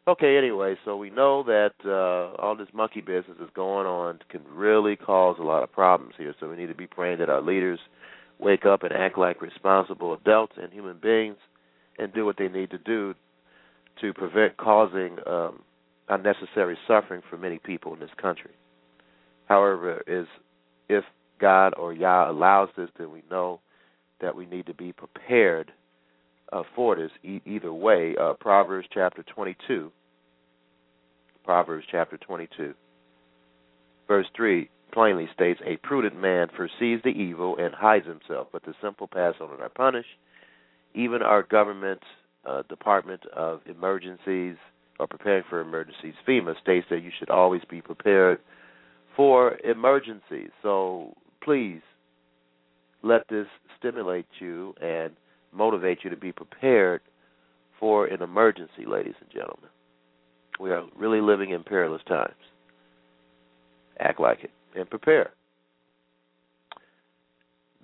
Okay, 0.07 0.37
anyway, 0.37 0.76
so 0.85 0.97
we 0.97 1.09
know 1.09 1.43
that 1.45 1.73
uh, 1.85 2.41
all 2.41 2.55
this 2.57 2.69
monkey 2.75 3.00
business 3.00 3.38
is 3.41 3.49
going 3.55 3.87
on 3.87 4.19
can 4.29 4.43
really 4.53 4.97
cause 4.97 5.37
a 5.41 5.43
lot 5.43 5.62
of 5.62 5.73
problems 5.73 6.14
here. 6.19 6.35
So 6.38 6.49
we 6.49 6.57
need 6.57 6.67
to 6.67 6.75
be 6.75 6.87
praying 6.87 7.19
that 7.21 7.31
our 7.31 7.41
leaders 7.41 7.79
wake 8.38 8.67
up 8.67 8.83
and 8.83 8.93
act 8.93 9.17
like 9.17 9.41
responsible 9.41 10.12
adults 10.12 10.55
and 10.61 10.73
human 10.73 10.99
beings 11.03 11.37
and 11.99 12.12
do 12.12 12.26
what 12.26 12.37
they 12.37 12.49
need 12.49 12.71
to 12.71 12.79
do 12.79 13.14
to 14.03 14.12
prevent 14.12 14.57
causing 14.59 15.17
um, 15.26 15.62
unnecessary 16.08 16.76
suffering 16.87 17.23
for 17.28 17.37
many 17.37 17.58
people 17.58 17.94
in 17.94 18.00
this 18.00 18.11
country. 18.20 18.52
However, 19.46 20.02
is 20.06 20.26
if 20.88 21.04
God 21.40 21.75
or 21.76 21.92
Yah 21.92 22.30
allows 22.30 22.68
this, 22.76 22.90
then 22.99 23.11
we 23.11 23.23
know 23.30 23.61
that 24.20 24.37
we 24.37 24.46
need 24.46 24.66
to 24.66 24.75
be 24.75 24.92
prepared 24.92 25.73
uh, 26.52 26.62
for 26.75 26.96
this 26.96 27.11
e- 27.23 27.42
either 27.44 27.73
way. 27.73 28.14
Uh, 28.20 28.34
Proverbs 28.34 28.87
chapter 28.92 29.23
22. 29.23 29.90
Proverbs 31.44 31.84
chapter 31.90 32.16
22. 32.16 32.75
Verse 34.06 34.26
3 34.37 34.68
plainly 34.92 35.28
states, 35.34 35.61
A 35.66 35.76
prudent 35.78 36.18
man 36.18 36.49
foresees 36.56 37.00
the 37.02 37.11
evil 37.11 37.56
and 37.58 37.75
hides 37.75 38.06
himself, 38.06 38.49
but 38.52 38.64
the 38.64 38.75
simple 38.82 39.08
pass 39.08 39.34
on 39.40 39.50
and 39.50 39.61
are 39.61 39.68
punished. 39.68 40.08
Even 40.94 41.23
our 41.23 41.42
government 41.42 42.00
uh, 42.46 42.62
Department 42.68 43.20
of 43.34 43.61
Emergencies 43.66 44.56
or 44.98 45.06
preparing 45.06 45.44
for 45.48 45.60
emergencies, 45.60 46.14
FEMA, 46.26 46.58
states 46.60 46.86
that 46.90 47.02
you 47.02 47.10
should 47.18 47.30
always 47.30 47.62
be 47.68 47.80
prepared 47.80 48.38
for 49.16 49.58
emergencies. 49.64 50.50
So 50.62 51.14
please 51.42 51.80
let 53.02 53.28
this 53.28 53.46
stimulate 53.78 54.26
you 54.38 54.74
and 54.80 55.12
motivate 55.52 55.98
you 56.04 56.10
to 56.10 56.16
be 56.16 56.32
prepared 56.32 57.00
for 57.78 58.06
an 58.06 58.22
emergency, 58.22 58.86
ladies 58.86 59.14
and 59.20 59.30
gentlemen. 59.30 59.70
We 60.60 60.70
are 60.70 60.84
really 60.96 61.20
living 61.20 61.50
in 61.50 61.64
perilous 61.64 62.02
times. 62.06 62.34
Act 63.98 64.20
like 64.20 64.44
it 64.44 64.50
and 64.76 64.88
prepare. 64.88 65.30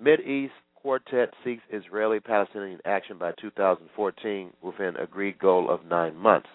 Mid 0.00 0.20
East 0.20 0.54
Quartet 0.74 1.34
seeks 1.44 1.62
Israeli 1.70 2.20
Palestinian 2.20 2.80
action 2.84 3.18
by 3.18 3.32
2014 3.40 4.50
with 4.62 4.78
an 4.78 4.96
agreed 4.96 5.38
goal 5.38 5.68
of 5.70 5.84
nine 5.84 6.16
months. 6.16 6.48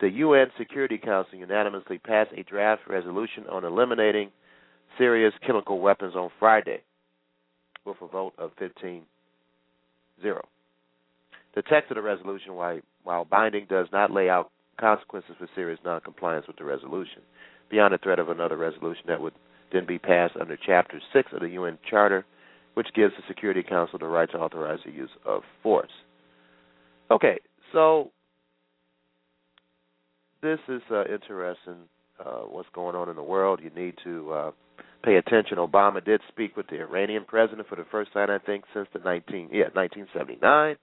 The 0.00 0.10
UN 0.10 0.48
Security 0.56 0.98
Council 0.98 1.38
unanimously 1.38 1.98
passed 1.98 2.30
a 2.36 2.44
draft 2.44 2.82
resolution 2.88 3.44
on 3.50 3.64
eliminating 3.64 4.30
Syria's 4.96 5.34
chemical 5.44 5.80
weapons 5.80 6.14
on 6.14 6.30
Friday 6.38 6.82
with 7.84 7.96
a 8.00 8.06
vote 8.06 8.32
of 8.38 8.52
15 8.58 9.02
zero. 10.22 10.46
The 11.54 11.62
text 11.62 11.90
of 11.90 11.96
the 11.96 12.02
resolution, 12.02 12.54
while 12.54 13.24
binding, 13.24 13.66
does 13.68 13.88
not 13.92 14.12
lay 14.12 14.28
out 14.28 14.50
consequences 14.78 15.32
for 15.38 15.48
serious 15.54 15.80
noncompliance 15.84 16.46
with 16.46 16.56
the 16.56 16.64
resolution, 16.64 17.22
beyond 17.70 17.94
the 17.94 17.98
threat 17.98 18.18
of 18.18 18.28
another 18.28 18.56
resolution 18.56 19.04
that 19.08 19.20
would 19.20 19.34
then 19.72 19.86
be 19.86 19.98
passed 19.98 20.34
under 20.40 20.56
Chapter 20.56 21.00
6 21.12 21.32
of 21.32 21.40
the 21.40 21.48
UN 21.50 21.78
Charter, 21.88 22.24
which 22.74 22.88
gives 22.94 23.14
the 23.16 23.22
Security 23.26 23.62
Council 23.62 23.98
the 23.98 24.06
right 24.06 24.30
to 24.30 24.38
authorize 24.38 24.78
the 24.84 24.92
use 24.92 25.10
of 25.24 25.42
force. 25.62 25.90
Okay, 27.10 27.38
so 27.72 28.10
this 30.42 30.58
is 30.68 30.82
uh, 30.90 31.04
interesting. 31.04 31.76
Uh, 32.24 32.40
what's 32.42 32.68
going 32.74 32.96
on 32.96 33.08
in 33.08 33.16
the 33.16 33.22
world? 33.22 33.60
You 33.62 33.70
need 33.70 33.94
to 34.04 34.32
uh, 34.32 34.50
pay 35.04 35.16
attention. 35.16 35.58
Obama 35.58 36.04
did 36.04 36.20
speak 36.28 36.56
with 36.56 36.66
the 36.68 36.80
Iranian 36.80 37.24
president 37.26 37.68
for 37.68 37.76
the 37.76 37.86
first 37.90 38.12
time, 38.12 38.30
I 38.30 38.38
think, 38.38 38.64
since 38.74 38.88
the 38.92 39.00
19 39.00 39.50
yeah 39.52 39.68
1979. 39.72 40.76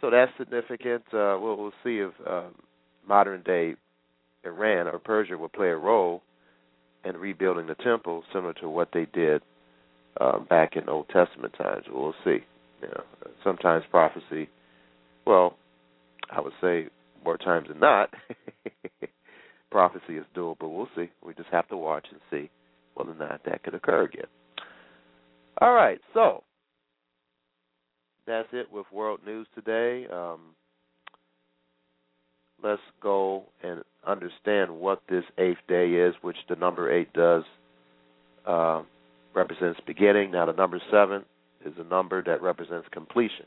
So 0.00 0.10
that's 0.10 0.32
significant. 0.36 1.02
Uh, 1.12 1.38
we'll, 1.40 1.56
we'll 1.56 1.72
see 1.84 1.98
if 1.98 2.12
um, 2.28 2.54
modern 3.06 3.42
day 3.42 3.74
Iran 4.44 4.88
or 4.88 4.98
Persia 4.98 5.38
will 5.38 5.48
play 5.48 5.68
a 5.68 5.76
role 5.76 6.22
in 7.04 7.16
rebuilding 7.16 7.66
the 7.66 7.74
temple, 7.76 8.22
similar 8.32 8.52
to 8.54 8.68
what 8.68 8.88
they 8.92 9.06
did 9.12 9.42
um, 10.20 10.46
back 10.48 10.76
in 10.76 10.88
Old 10.88 11.08
Testament 11.08 11.54
times. 11.56 11.84
We'll 11.90 12.14
see. 12.24 12.38
You 12.82 12.88
know, 12.88 13.04
sometimes 13.44 13.84
prophecy, 13.90 14.48
well, 15.24 15.56
I 16.30 16.40
would 16.40 16.52
say 16.60 16.88
more 17.24 17.38
times 17.38 17.68
than 17.68 17.78
not, 17.78 18.12
prophecy 19.72 20.18
is 20.18 20.26
doable. 20.36 20.56
but 20.60 20.68
we'll 20.68 20.88
see. 20.94 21.10
We 21.24 21.34
just 21.34 21.48
have 21.50 21.66
to 21.68 21.76
watch 21.76 22.06
and 22.10 22.20
see 22.30 22.50
whether 22.94 23.10
or 23.10 23.14
not 23.14 23.40
that 23.46 23.64
could 23.64 23.74
occur 23.74 24.02
again. 24.04 24.26
All 25.60 25.72
right, 25.72 25.98
so 26.14 26.44
that's 28.26 28.48
it 28.52 28.70
with 28.70 28.86
world 28.92 29.20
news 29.26 29.46
today. 29.54 30.06
Um, 30.12 30.40
let's 32.62 32.82
go 33.02 33.44
and 33.62 33.82
understand 34.06 34.70
what 34.70 35.02
this 35.08 35.24
eighth 35.38 35.58
day 35.68 35.90
is, 35.90 36.14
which 36.22 36.36
the 36.48 36.56
number 36.56 36.92
eight 36.92 37.12
does 37.12 37.44
uh, 38.46 38.82
represents 39.34 39.80
beginning. 39.86 40.30
Now, 40.30 40.46
the 40.46 40.52
number 40.52 40.80
seven 40.90 41.24
is 41.64 41.72
a 41.78 41.84
number 41.84 42.22
that 42.22 42.42
represents 42.42 42.86
completion. 42.92 43.46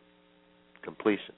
Completion. 0.83 1.33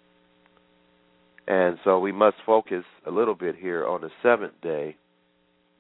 And 1.48 1.78
so 1.84 2.00
we 2.00 2.12
must 2.12 2.38
focus 2.46 2.84
a 3.06 3.12
little 3.12 3.36
bit 3.36 3.56
here 3.56 3.86
on 3.86 4.02
the 4.02 4.10
seventh 4.22 4.60
day. 4.62 4.98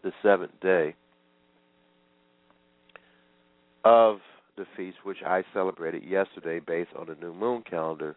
The 0.03 0.11
seventh 0.23 0.59
day 0.61 0.95
of 3.83 4.19
the 4.57 4.65
feast, 4.75 4.97
which 5.03 5.17
I 5.25 5.43
celebrated 5.53 6.03
yesterday 6.03 6.59
based 6.59 6.91
on 6.97 7.07
the 7.07 7.15
new 7.15 7.33
moon 7.33 7.63
calendar, 7.69 8.15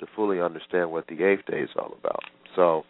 to 0.00 0.06
fully 0.14 0.40
understand 0.40 0.90
what 0.90 1.06
the 1.08 1.24
eighth 1.24 1.44
day 1.46 1.60
is 1.60 1.70
all 1.76 1.94
about. 1.98 2.22
So 2.56 2.84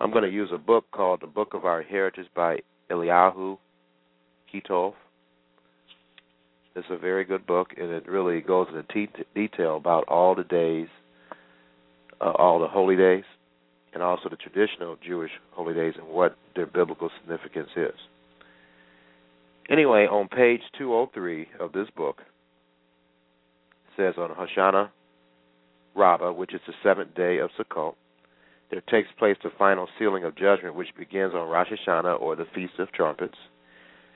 I'm 0.00 0.10
going 0.10 0.24
to 0.24 0.30
use 0.30 0.50
a 0.52 0.58
book 0.58 0.86
called 0.92 1.20
The 1.20 1.26
Book 1.26 1.54
of 1.54 1.64
Our 1.64 1.82
Heritage 1.82 2.26
by 2.34 2.60
Eliyahu 2.90 3.58
Kitov. 4.52 4.94
It's 6.74 6.86
a 6.90 6.96
very 6.96 7.24
good 7.24 7.46
book, 7.46 7.68
and 7.76 7.90
it 7.90 8.08
really 8.08 8.40
goes 8.40 8.68
into 8.68 8.82
te- 8.84 9.24
detail 9.34 9.76
about 9.76 10.04
all 10.08 10.34
the 10.34 10.44
days 10.44 10.88
uh, 12.20 12.32
all 12.36 12.58
the 12.58 12.68
holy 12.68 12.96
days 12.96 13.24
and 13.92 14.02
also 14.02 14.28
the 14.28 14.36
traditional 14.36 14.96
Jewish 15.04 15.30
holy 15.52 15.74
days 15.74 15.94
and 15.98 16.06
what 16.06 16.36
their 16.54 16.66
biblical 16.66 17.10
significance 17.20 17.70
is. 17.76 17.94
Anyway, 19.68 20.06
on 20.06 20.28
page 20.28 20.60
203 20.78 21.48
of 21.60 21.72
this 21.72 21.88
book, 21.96 22.18
it 23.86 23.92
says 23.96 24.14
on 24.18 24.30
Hoshana 24.30 24.90
Rabbah, 25.94 26.32
which 26.32 26.54
is 26.54 26.60
the 26.66 26.72
seventh 26.82 27.14
day 27.14 27.38
of 27.38 27.50
Sukkot, 27.58 27.94
there 28.70 28.82
takes 28.82 29.08
place 29.18 29.36
the 29.42 29.50
final 29.58 29.88
sealing 29.98 30.24
of 30.24 30.36
judgment, 30.36 30.76
which 30.76 30.94
begins 30.96 31.34
on 31.34 31.48
Rosh 31.48 31.68
Hashanah 31.68 32.20
or 32.20 32.36
the 32.36 32.46
Feast 32.54 32.74
of 32.78 32.92
Trumpets. 32.92 33.36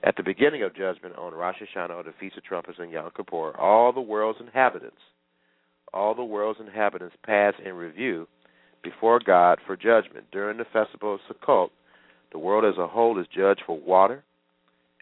At 0.04 0.16
the 0.16 0.22
beginning 0.22 0.62
of 0.62 0.76
judgment 0.76 1.16
on 1.16 1.34
Rosh 1.34 1.56
Hashanah 1.60 1.90
or 1.90 2.02
the 2.04 2.14
Feast 2.20 2.36
of 2.36 2.44
Trumpets 2.44 2.78
and 2.78 2.90
Yom 2.90 3.10
Kippur, 3.16 3.56
all 3.58 3.92
the 3.92 4.00
world's 4.00 4.40
inhabitants, 4.40 5.00
all 5.92 6.14
the 6.14 6.24
world's 6.24 6.60
inhabitants 6.60 7.16
pass 7.24 7.54
in 7.64 7.74
review 7.74 8.26
before 8.82 9.20
God 9.24 9.58
for 9.66 9.76
judgment. 9.76 10.26
During 10.32 10.58
the 10.58 10.64
festival 10.72 11.14
of 11.14 11.20
Sukkot, 11.28 11.70
the 12.32 12.38
world 12.38 12.64
as 12.64 12.78
a 12.78 12.86
whole 12.86 13.18
is 13.18 13.26
judged 13.34 13.62
for 13.66 13.78
water 13.78 14.24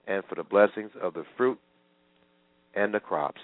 and 0.06 0.22
for 0.28 0.34
the 0.34 0.42
blessings 0.42 0.90
of 1.00 1.14
the 1.14 1.24
fruit 1.36 1.58
and 2.74 2.92
the 2.92 3.00
crops. 3.00 3.40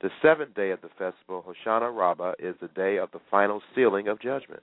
The 0.00 0.10
seventh 0.22 0.54
day 0.54 0.70
of 0.70 0.80
the 0.80 0.90
festival, 0.90 1.44
Hoshana 1.44 1.94
Rabbah, 1.96 2.34
is 2.38 2.54
the 2.60 2.68
day 2.68 2.98
of 2.98 3.10
the 3.12 3.20
final 3.30 3.60
sealing 3.74 4.08
of 4.08 4.20
judgment. 4.20 4.62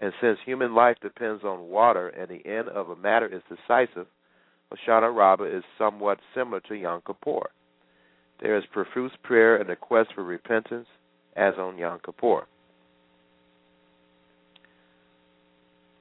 And 0.00 0.12
since 0.20 0.38
human 0.44 0.74
life 0.74 0.96
depends 1.02 1.44
on 1.44 1.68
water 1.68 2.08
and 2.08 2.28
the 2.28 2.44
end 2.48 2.68
of 2.68 2.88
a 2.88 2.96
matter 2.96 3.26
is 3.26 3.42
decisive, 3.48 4.06
Hoshana 4.72 5.14
Rabbah 5.14 5.44
is 5.44 5.62
somewhat 5.78 6.18
similar 6.34 6.60
to 6.60 6.74
Yom 6.74 7.02
Kippur. 7.06 7.50
There 8.40 8.56
is 8.56 8.64
profuse 8.72 9.12
prayer 9.22 9.56
and 9.56 9.68
a 9.70 9.76
quest 9.76 10.14
for 10.14 10.24
repentance, 10.24 10.86
as 11.36 11.54
on 11.58 11.78
Yom 11.78 12.00
Kippur. 12.04 12.46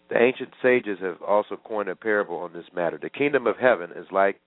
The 0.10 0.18
ancient 0.20 0.50
sages 0.62 0.98
have 1.02 1.22
also 1.22 1.56
coined 1.64 1.90
a 1.90 1.96
parable 1.96 2.38
on 2.38 2.52
this 2.52 2.66
matter. 2.76 2.98
The 3.00 3.12
kingdom 3.12 3.46
of 3.46 3.58
heaven 3.58 3.92
is 3.96 4.08
like 4.12 4.40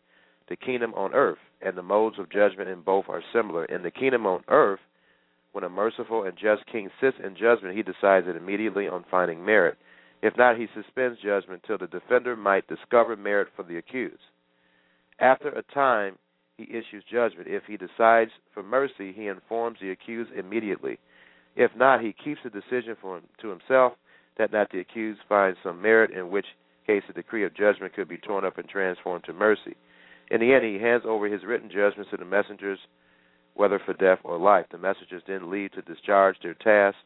the 0.49 0.57
kingdom 0.57 0.93
on 0.95 1.15
earth, 1.15 1.39
and 1.61 1.77
the 1.77 1.83
modes 1.83 2.19
of 2.19 2.31
judgment 2.31 2.69
in 2.69 2.81
both 2.81 3.05
are 3.09 3.23
similar. 3.33 3.65
In 3.67 3.83
the 3.83 3.91
kingdom 3.93 4.27
on 4.27 4.43
earth, 4.49 4.81
when 5.53 5.65
a 5.65 5.69
merciful 5.69 6.25
and 6.25 6.37
just 6.37 6.67
king 6.67 6.91
sits 7.01 7.17
in 7.25 7.37
judgment, 7.37 7.77
he 7.77 7.83
decides 7.83 8.27
it 8.27 8.37
immediately 8.37 8.89
on 8.89 9.05
finding 9.11 9.45
merit. 9.45 9.79
If 10.21 10.37
not, 10.37 10.57
he 10.57 10.67
suspends 10.75 11.21
judgment 11.21 11.63
till 11.67 11.79
the 11.79 11.87
defender 11.87 12.37
might 12.37 12.67
discover 12.67 13.17
merit 13.17 13.49
for 13.55 13.63
the 13.63 13.77
accused. 13.77 14.23
After 15.21 15.49
a 15.49 15.63
time, 15.75 16.17
he 16.67 16.77
issues 16.77 17.05
judgment. 17.11 17.49
If 17.49 17.65
he 17.67 17.77
decides 17.77 18.31
for 18.55 18.63
mercy, 18.63 19.13
he 19.13 19.27
informs 19.27 19.79
the 19.81 19.91
accused 19.91 20.33
immediately. 20.33 20.99
If 21.57 21.71
not, 21.77 22.01
he 22.01 22.15
keeps 22.25 22.41
the 22.43 22.51
decision 22.51 22.97
for 23.01 23.19
him, 23.19 23.25
to 23.41 23.49
himself 23.49 23.95
that 24.39 24.53
not 24.53 24.71
the 24.71 24.81
accused 24.81 25.21
finds 25.29 25.59
some 25.63 25.83
merit, 25.83 26.11
in 26.11 26.31
which 26.31 26.47
case 26.87 27.03
the 27.07 27.13
decree 27.13 27.45
of 27.45 27.55
judgment 27.55 27.95
could 27.95 28.09
be 28.09 28.17
torn 28.17 28.45
up 28.45 28.59
and 28.59 28.69
transformed 28.69 29.25
to 29.25 29.33
mercy. 29.33 29.77
In 30.31 30.41
the 30.41 30.55
end, 30.55 30.65
he 30.65 30.79
hands 30.79 31.03
over 31.07 31.27
his 31.27 31.45
written 31.45 31.71
judgments 31.71 32.11
to 32.11 32.17
the 32.17 32.25
messengers, 32.25 32.79
whether 33.55 33.79
for 33.79 33.93
death 33.93 34.19
or 34.25 34.39
life. 34.39 34.67
The 34.71 34.79
messengers 34.79 35.23
then 35.27 35.51
leave 35.51 35.73
to 35.73 35.83
discharge 35.83 36.37
their 36.43 36.55
task, 36.55 36.97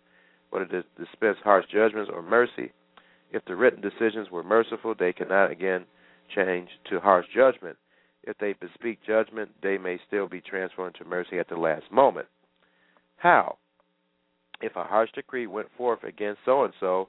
whether 0.51 0.67
to 0.67 0.85
dispense 0.97 1.39
harsh 1.43 1.67
judgments 1.73 2.11
or 2.13 2.23
mercy. 2.23 2.73
If 3.33 3.45
the 3.45 3.57
written 3.57 3.81
decisions 3.81 4.31
were 4.31 4.45
merciful, 4.45 4.95
they 4.97 5.13
cannot 5.13 5.51
again 5.51 5.85
change 6.35 6.69
to 6.91 7.01
harsh 7.01 7.27
judgment. 7.35 7.77
If 8.27 8.37
they 8.39 8.55
bespeak 8.55 8.99
judgment, 9.07 9.51
they 9.63 9.79
may 9.79 9.99
still 10.07 10.29
be 10.29 10.41
transformed 10.41 10.97
to 10.97 11.05
mercy 11.05 11.39
at 11.39 11.49
the 11.49 11.57
last 11.57 11.91
moment. 11.93 12.27
How? 13.17 13.59
If 14.61 14.75
a 14.75 14.85
harsh 14.85 15.11
decree 15.15 15.47
went 15.47 15.69
forth 15.77 16.03
against 16.03 16.41
so 16.45 16.65
and 16.65 16.73
so, 16.81 17.09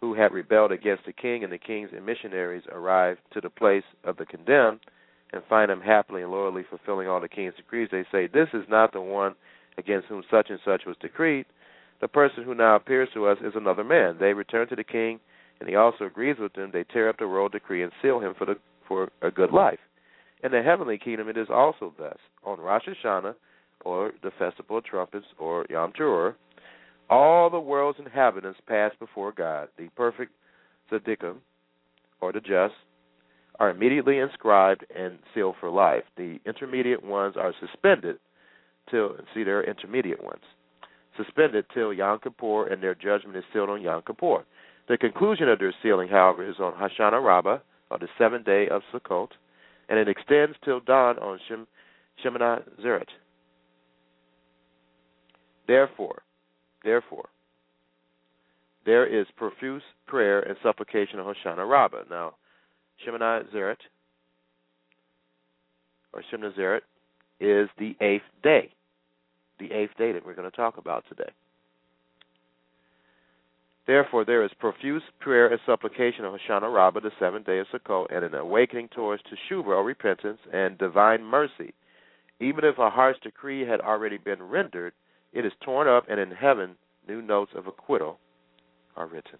who 0.00 0.14
had 0.14 0.32
rebelled 0.32 0.72
against 0.72 1.04
the 1.06 1.12
king, 1.12 1.44
and 1.44 1.52
the 1.52 1.58
king's 1.58 1.90
missionaries 2.04 2.62
arrived 2.70 3.20
to 3.32 3.40
the 3.40 3.50
place 3.50 3.82
of 4.04 4.16
the 4.16 4.24
condemned, 4.24 4.80
and 5.32 5.42
find 5.48 5.70
him 5.70 5.80
happily 5.80 6.22
and 6.22 6.30
loyally 6.30 6.64
fulfilling 6.68 7.08
all 7.08 7.20
the 7.20 7.28
king's 7.28 7.54
decrees, 7.56 7.88
they 7.90 8.04
say, 8.10 8.26
This 8.26 8.48
is 8.54 8.64
not 8.68 8.92
the 8.92 9.00
one 9.00 9.34
against 9.76 10.08
whom 10.08 10.22
such 10.30 10.48
and 10.50 10.58
such 10.64 10.82
was 10.86 10.96
decreed. 11.00 11.46
The 12.00 12.08
person 12.08 12.44
who 12.44 12.54
now 12.54 12.76
appears 12.76 13.08
to 13.12 13.26
us 13.26 13.38
is 13.42 13.52
another 13.54 13.84
man. 13.84 14.16
They 14.18 14.32
return 14.32 14.68
to 14.68 14.76
the 14.76 14.84
king, 14.84 15.20
and 15.60 15.68
he 15.68 15.74
also 15.74 16.04
agrees 16.04 16.36
with 16.38 16.54
them. 16.54 16.70
They 16.72 16.84
tear 16.84 17.08
up 17.08 17.18
the 17.18 17.26
royal 17.26 17.48
decree 17.48 17.82
and 17.82 17.92
seal 18.00 18.20
him 18.20 18.34
for 18.38 18.46
the 18.46 18.56
for 18.86 19.10
a 19.20 19.30
good 19.30 19.52
life. 19.52 19.80
In 20.42 20.52
the 20.52 20.62
heavenly 20.62 20.98
kingdom, 20.98 21.28
it 21.28 21.36
is 21.36 21.48
also 21.50 21.92
thus. 21.98 22.18
On 22.44 22.58
Rosh 22.60 22.86
Hashanah, 22.86 23.34
or 23.84 24.12
the 24.22 24.30
festival 24.38 24.78
of 24.78 24.84
trumpets, 24.84 25.26
or 25.38 25.66
Yom 25.68 25.92
Teruah, 25.92 26.34
all 27.10 27.50
the 27.50 27.58
world's 27.58 27.98
inhabitants 27.98 28.60
pass 28.66 28.92
before 28.98 29.32
God. 29.32 29.68
The 29.78 29.88
perfect 29.96 30.32
tzaddikim, 30.90 31.36
or 32.20 32.32
the 32.32 32.40
just, 32.40 32.74
are 33.58 33.70
immediately 33.70 34.18
inscribed 34.18 34.84
and 34.94 35.18
sealed 35.34 35.56
for 35.58 35.70
life. 35.70 36.04
The 36.16 36.38
intermediate 36.46 37.04
ones 37.04 37.34
are 37.36 37.52
suspended 37.60 38.18
till 38.90 39.16
see 39.34 39.42
there 39.42 39.58
are 39.60 39.64
intermediate 39.64 40.22
ones. 40.22 40.42
Suspended 41.16 41.66
till 41.74 41.92
Yom 41.92 42.20
Kippur 42.20 42.68
and 42.68 42.82
their 42.82 42.94
judgment 42.94 43.36
is 43.36 43.44
sealed 43.52 43.70
on 43.70 43.82
Yom 43.82 44.02
Kippur. 44.06 44.44
The 44.88 44.96
conclusion 44.96 45.48
of 45.48 45.58
their 45.58 45.74
sealing, 45.82 46.08
however, 46.08 46.48
is 46.48 46.56
on 46.60 46.72
Hoshana 46.72 47.22
Rabbah, 47.24 47.58
on 47.90 47.98
the 48.00 48.08
seventh 48.16 48.46
day 48.46 48.68
of 48.68 48.82
Sukkot, 48.92 49.30
and 49.88 49.98
it 49.98 50.08
extends 50.08 50.56
till 50.64 50.80
dawn 50.80 51.18
on 51.18 51.38
Shem, 51.48 51.66
Shemoneh 52.24 52.62
Zeret. 52.84 53.08
Therefore, 55.66 56.22
therefore, 56.84 57.28
there 58.84 59.06
is 59.06 59.26
profuse 59.36 59.82
prayer 60.06 60.40
and 60.40 60.56
supplication 60.62 61.18
on 61.18 61.34
Hoshana 61.34 61.68
Rabbah. 61.68 62.04
Now, 62.10 62.34
Shemoneh 63.06 63.52
Zeret, 63.54 63.76
or 66.12 66.22
Shemoneh 66.32 66.56
Zeret, 66.56 66.80
is 67.40 67.68
the 67.78 67.94
eighth 68.00 68.24
day. 68.42 68.72
The 69.58 69.72
eighth 69.72 69.96
day 69.98 70.12
that 70.12 70.24
we're 70.24 70.34
going 70.34 70.50
to 70.50 70.56
talk 70.56 70.78
about 70.78 71.04
today. 71.08 71.30
Therefore, 73.88 74.26
there 74.26 74.44
is 74.44 74.50
profuse 74.60 75.02
prayer 75.18 75.46
and 75.46 75.58
supplication 75.64 76.26
on 76.26 76.38
Hoshana 76.38 76.72
Rabbah, 76.72 77.00
the 77.00 77.10
seventh 77.18 77.46
day 77.46 77.58
of 77.58 77.66
Sukkot, 77.72 78.14
and 78.14 78.22
an 78.22 78.34
awakening 78.34 78.88
towards 78.88 79.22
Teshuvah, 79.22 79.66
or 79.68 79.82
repentance, 79.82 80.40
and 80.52 80.76
divine 80.76 81.24
mercy. 81.24 81.72
Even 82.38 82.66
if 82.66 82.76
a 82.76 82.90
harsh 82.90 83.16
decree 83.22 83.66
had 83.66 83.80
already 83.80 84.18
been 84.18 84.42
rendered, 84.42 84.92
it 85.32 85.46
is 85.46 85.52
torn 85.64 85.88
up, 85.88 86.04
and 86.10 86.20
in 86.20 86.30
heaven, 86.30 86.76
new 87.08 87.22
notes 87.22 87.52
of 87.56 87.66
acquittal 87.66 88.18
are 88.94 89.06
written. 89.06 89.38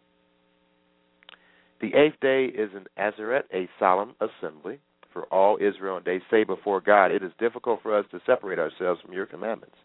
The 1.82 1.94
eighth 1.94 2.18
day 2.22 2.46
is 2.46 2.70
an 2.74 2.86
Azeret, 2.98 3.42
a 3.52 3.68
solemn 3.78 4.14
assembly 4.18 4.80
for 5.12 5.24
all 5.24 5.58
Israel, 5.60 5.98
and 5.98 6.06
they 6.06 6.22
say 6.30 6.44
before 6.44 6.80
God, 6.80 7.12
It 7.12 7.22
is 7.22 7.32
difficult 7.38 7.82
for 7.82 7.94
us 7.94 8.06
to 8.12 8.20
separate 8.24 8.58
ourselves 8.58 9.02
from 9.02 9.12
your 9.12 9.26
commandments. 9.26 9.76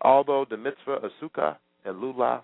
Although 0.00 0.44
the 0.50 0.56
mitzvah 0.56 0.94
of 1.04 1.12
Sukkah 1.22 1.58
and 1.84 2.02
Lulav, 2.02 2.42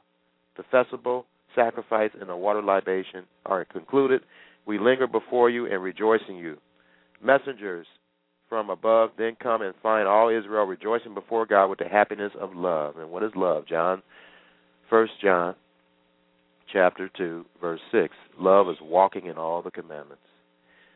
the 0.56 0.62
festival, 0.70 1.26
sacrifice, 1.54 2.10
and 2.20 2.28
the 2.28 2.36
water 2.36 2.62
libation 2.62 3.24
are 3.46 3.64
concluded, 3.64 4.22
we 4.66 4.78
linger 4.78 5.06
before 5.06 5.50
you 5.50 5.66
and 5.66 5.82
rejoice 5.82 6.20
in 6.28 6.36
you. 6.36 6.56
Messengers 7.22 7.86
from 8.48 8.70
above 8.70 9.10
then 9.16 9.36
come 9.42 9.62
and 9.62 9.74
find 9.82 10.06
all 10.06 10.28
Israel 10.28 10.64
rejoicing 10.64 11.14
before 11.14 11.46
God 11.46 11.68
with 11.68 11.78
the 11.78 11.88
happiness 11.88 12.32
of 12.38 12.54
love. 12.54 12.96
And 12.98 13.10
what 13.10 13.22
is 13.22 13.32
love, 13.34 13.66
John? 13.66 14.02
First 14.90 15.12
John 15.22 15.54
chapter 16.72 17.10
2, 17.16 17.44
verse 17.60 17.80
6. 17.90 18.14
Love 18.38 18.68
is 18.68 18.76
walking 18.82 19.26
in 19.26 19.38
all 19.38 19.62
the 19.62 19.70
commandments. 19.70 20.22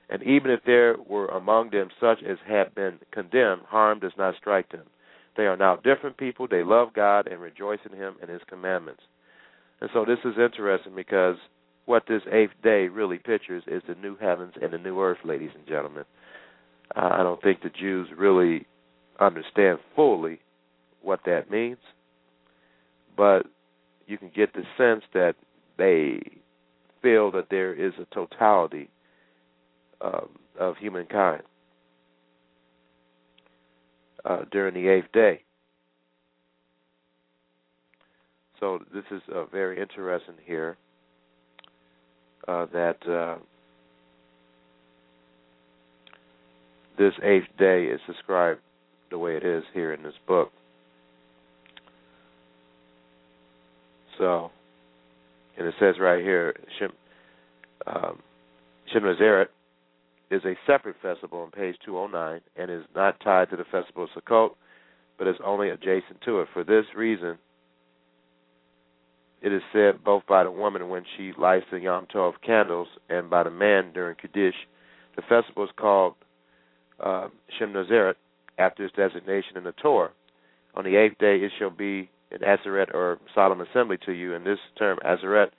And 0.08 0.22
even 0.22 0.50
if 0.50 0.60
there 0.64 0.96
were 1.08 1.28
among 1.28 1.70
them 1.70 1.88
such 2.00 2.18
as 2.22 2.38
had 2.46 2.74
been 2.74 2.98
condemned, 3.10 3.62
harm 3.66 3.98
does 3.98 4.12
not 4.16 4.36
strike 4.36 4.70
them. 4.70 4.84
They 5.36 5.44
are 5.44 5.56
now 5.56 5.76
different 5.76 6.16
people. 6.16 6.46
They 6.48 6.62
love 6.62 6.94
God 6.94 7.26
and 7.26 7.40
rejoice 7.40 7.80
in 7.90 7.96
Him 7.96 8.16
and 8.20 8.30
His 8.30 8.40
commandments. 8.48 9.02
And 9.80 9.90
so 9.92 10.04
this 10.04 10.18
is 10.24 10.34
interesting 10.38 10.94
because 10.94 11.36
what 11.84 12.04
this 12.08 12.22
eighth 12.32 12.52
day 12.62 12.88
really 12.88 13.18
pictures 13.18 13.62
is 13.66 13.82
the 13.88 13.94
new 13.94 14.16
heavens 14.16 14.54
and 14.60 14.72
the 14.72 14.78
new 14.78 15.00
earth, 15.00 15.18
ladies 15.24 15.50
and 15.54 15.66
gentlemen. 15.66 16.04
Uh, 16.94 17.10
I 17.12 17.22
don't 17.22 17.40
think 17.42 17.62
the 17.62 17.70
Jews 17.70 18.08
really 18.16 18.66
understand 19.20 19.78
fully 19.94 20.40
what 21.02 21.20
that 21.26 21.50
means, 21.50 21.78
but 23.16 23.46
you 24.06 24.18
can 24.18 24.30
get 24.34 24.52
the 24.52 24.62
sense 24.76 25.04
that 25.14 25.34
they 25.78 26.20
feel 27.02 27.30
that 27.32 27.48
there 27.50 27.72
is 27.72 27.92
a 28.00 28.14
totality 28.14 28.88
um, 30.00 30.28
of 30.58 30.76
humankind 30.78 31.42
uh, 34.24 34.40
during 34.50 34.74
the 34.74 34.88
eighth 34.88 35.10
day. 35.12 35.42
So 38.66 38.81
this 38.92 39.05
is 39.12 39.22
uh, 39.33 39.44
very 39.44 39.81
interesting 39.81 40.35
here 40.44 40.76
uh, 42.48 42.66
that 42.72 42.96
uh, 43.09 43.37
this 46.98 47.12
eighth 47.22 47.46
day 47.61 47.85
is 47.85 48.00
described 48.09 48.59
the 49.12 49.18
way 49.18 49.37
it 49.37 49.44
is 49.44 49.62
here 49.72 49.92
in 49.92 50.02
this 50.02 50.14
book. 50.26 50.50
So 54.18 54.50
and 55.57 55.68
it 55.68 55.74
says 55.79 55.94
right 56.00 56.24
here, 56.24 56.57
Shem, 56.81 56.90
um, 57.87 58.20
is 60.29 60.42
a 60.44 60.55
separate 60.66 60.96
festival 61.00 61.38
on 61.38 61.52
page 61.52 61.76
209 61.85 62.40
and 62.57 62.70
is 62.72 62.85
not 62.96 63.20
tied 63.20 63.48
to 63.50 63.57
the 63.57 63.64
festival 63.70 64.09
of 64.12 64.24
Sukkot, 64.24 64.50
but 65.18 65.29
is 65.29 65.37
only 65.44 65.70
adjacent 65.70 66.20
to 66.24 66.40
it. 66.40 66.48
For 66.52 66.64
this 66.64 66.85
reason, 66.96 67.38
it 69.42 69.53
is 69.53 69.62
said 69.72 70.03
both 70.05 70.22
by 70.27 70.44
the 70.44 70.51
woman 70.51 70.88
when 70.88 71.05
she 71.16 71.33
lights 71.38 71.66
the 71.70 71.79
Yom 71.81 72.07
Tov 72.07 72.35
candles 72.44 72.88
and 73.09 73.29
by 73.31 73.42
the 73.42 73.51
man 73.51 73.92
during 73.92 74.16
Kaddish. 74.16 74.55
The 75.14 75.22
festival 75.22 75.64
is 75.64 75.70
called 75.77 76.14
uh, 77.01 77.29
Shemnazeret 77.61 78.14
after 78.59 78.85
its 78.85 78.96
designation 78.96 79.57
in 79.57 79.64
the 79.64 79.72
Torah. 79.72 80.11
On 80.75 80.85
the 80.85 80.96
eighth 80.96 81.18
day 81.18 81.37
it 81.37 81.53
shall 81.59 81.70
be 81.70 82.11
an 82.31 82.40
Aseret 82.40 82.92
or 82.94 83.18
solemn 83.35 83.61
assembly 83.61 83.99
to 84.05 84.12
you, 84.12 84.35
and 84.35 84.44
this 84.44 84.59
term 84.79 84.99
Aseret 85.05 85.51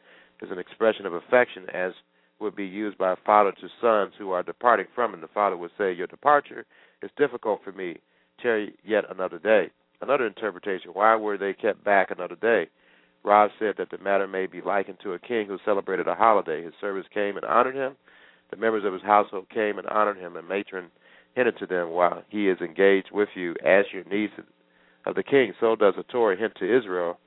is 0.42 0.52
an 0.52 0.60
expression 0.60 1.06
of 1.06 1.14
affection 1.14 1.66
as 1.74 1.94
would 2.40 2.56
be 2.56 2.66
used 2.66 2.98
by 2.98 3.14
a 3.14 3.18
father 3.26 3.52
to 3.52 3.68
sons 3.82 4.14
who 4.18 4.32
are 4.32 4.44
departing 4.44 4.86
from 4.94 5.14
him. 5.14 5.22
The 5.22 5.28
father 5.28 5.58
would 5.58 5.72
say, 5.78 5.92
Your 5.92 6.08
departure 6.08 6.66
is 7.02 7.10
difficult 7.18 7.62
for 7.64 7.72
me. 7.72 7.98
Tarry 8.42 8.76
yet 8.84 9.06
another 9.10 9.40
day. 9.40 9.72
Another 10.02 10.28
interpretation, 10.28 10.92
why 10.94 11.16
were 11.16 11.38
they 11.38 11.54
kept 11.54 11.84
back 11.84 12.12
another 12.12 12.36
day? 12.36 12.70
Rav 13.24 13.50
said 13.60 13.76
that 13.78 13.90
the 13.90 13.98
matter 13.98 14.28
may 14.28 14.46
be 14.46 14.62
likened 14.62 15.00
to 15.04 15.14
a 15.14 15.20
king 15.20 15.48
who 15.48 15.58
celebrated 15.66 16.08
a 16.08 16.16
holiday. 16.16 16.64
His 16.64 16.74
servants 16.80 17.10
came 17.14 17.36
and 17.36 17.46
honored 17.46 17.76
him. 17.76 17.96
The 18.52 18.58
members 18.58 18.86
of 18.86 18.94
his 18.94 19.02
household 19.02 19.50
came 19.50 19.78
and 19.78 19.88
honored 19.88 20.18
him, 20.18 20.38
and 20.38 20.48
matron 20.48 20.90
hinted 21.36 21.58
to 21.60 21.68
them 21.68 21.90
while 21.90 22.24
he 22.30 22.48
is 22.48 22.60
engaged 22.62 23.10
with 23.12 23.30
you, 23.36 23.56
ask 23.66 23.88
your 23.94 24.06
needs 24.06 24.34
of 25.06 25.16
the 25.16 25.24
king. 25.24 25.54
So 25.60 25.76
does 25.76 25.94
the 25.96 26.04
Torah 26.04 26.38
hint 26.38 26.54
to 26.56 26.78
Israel, 26.78 27.20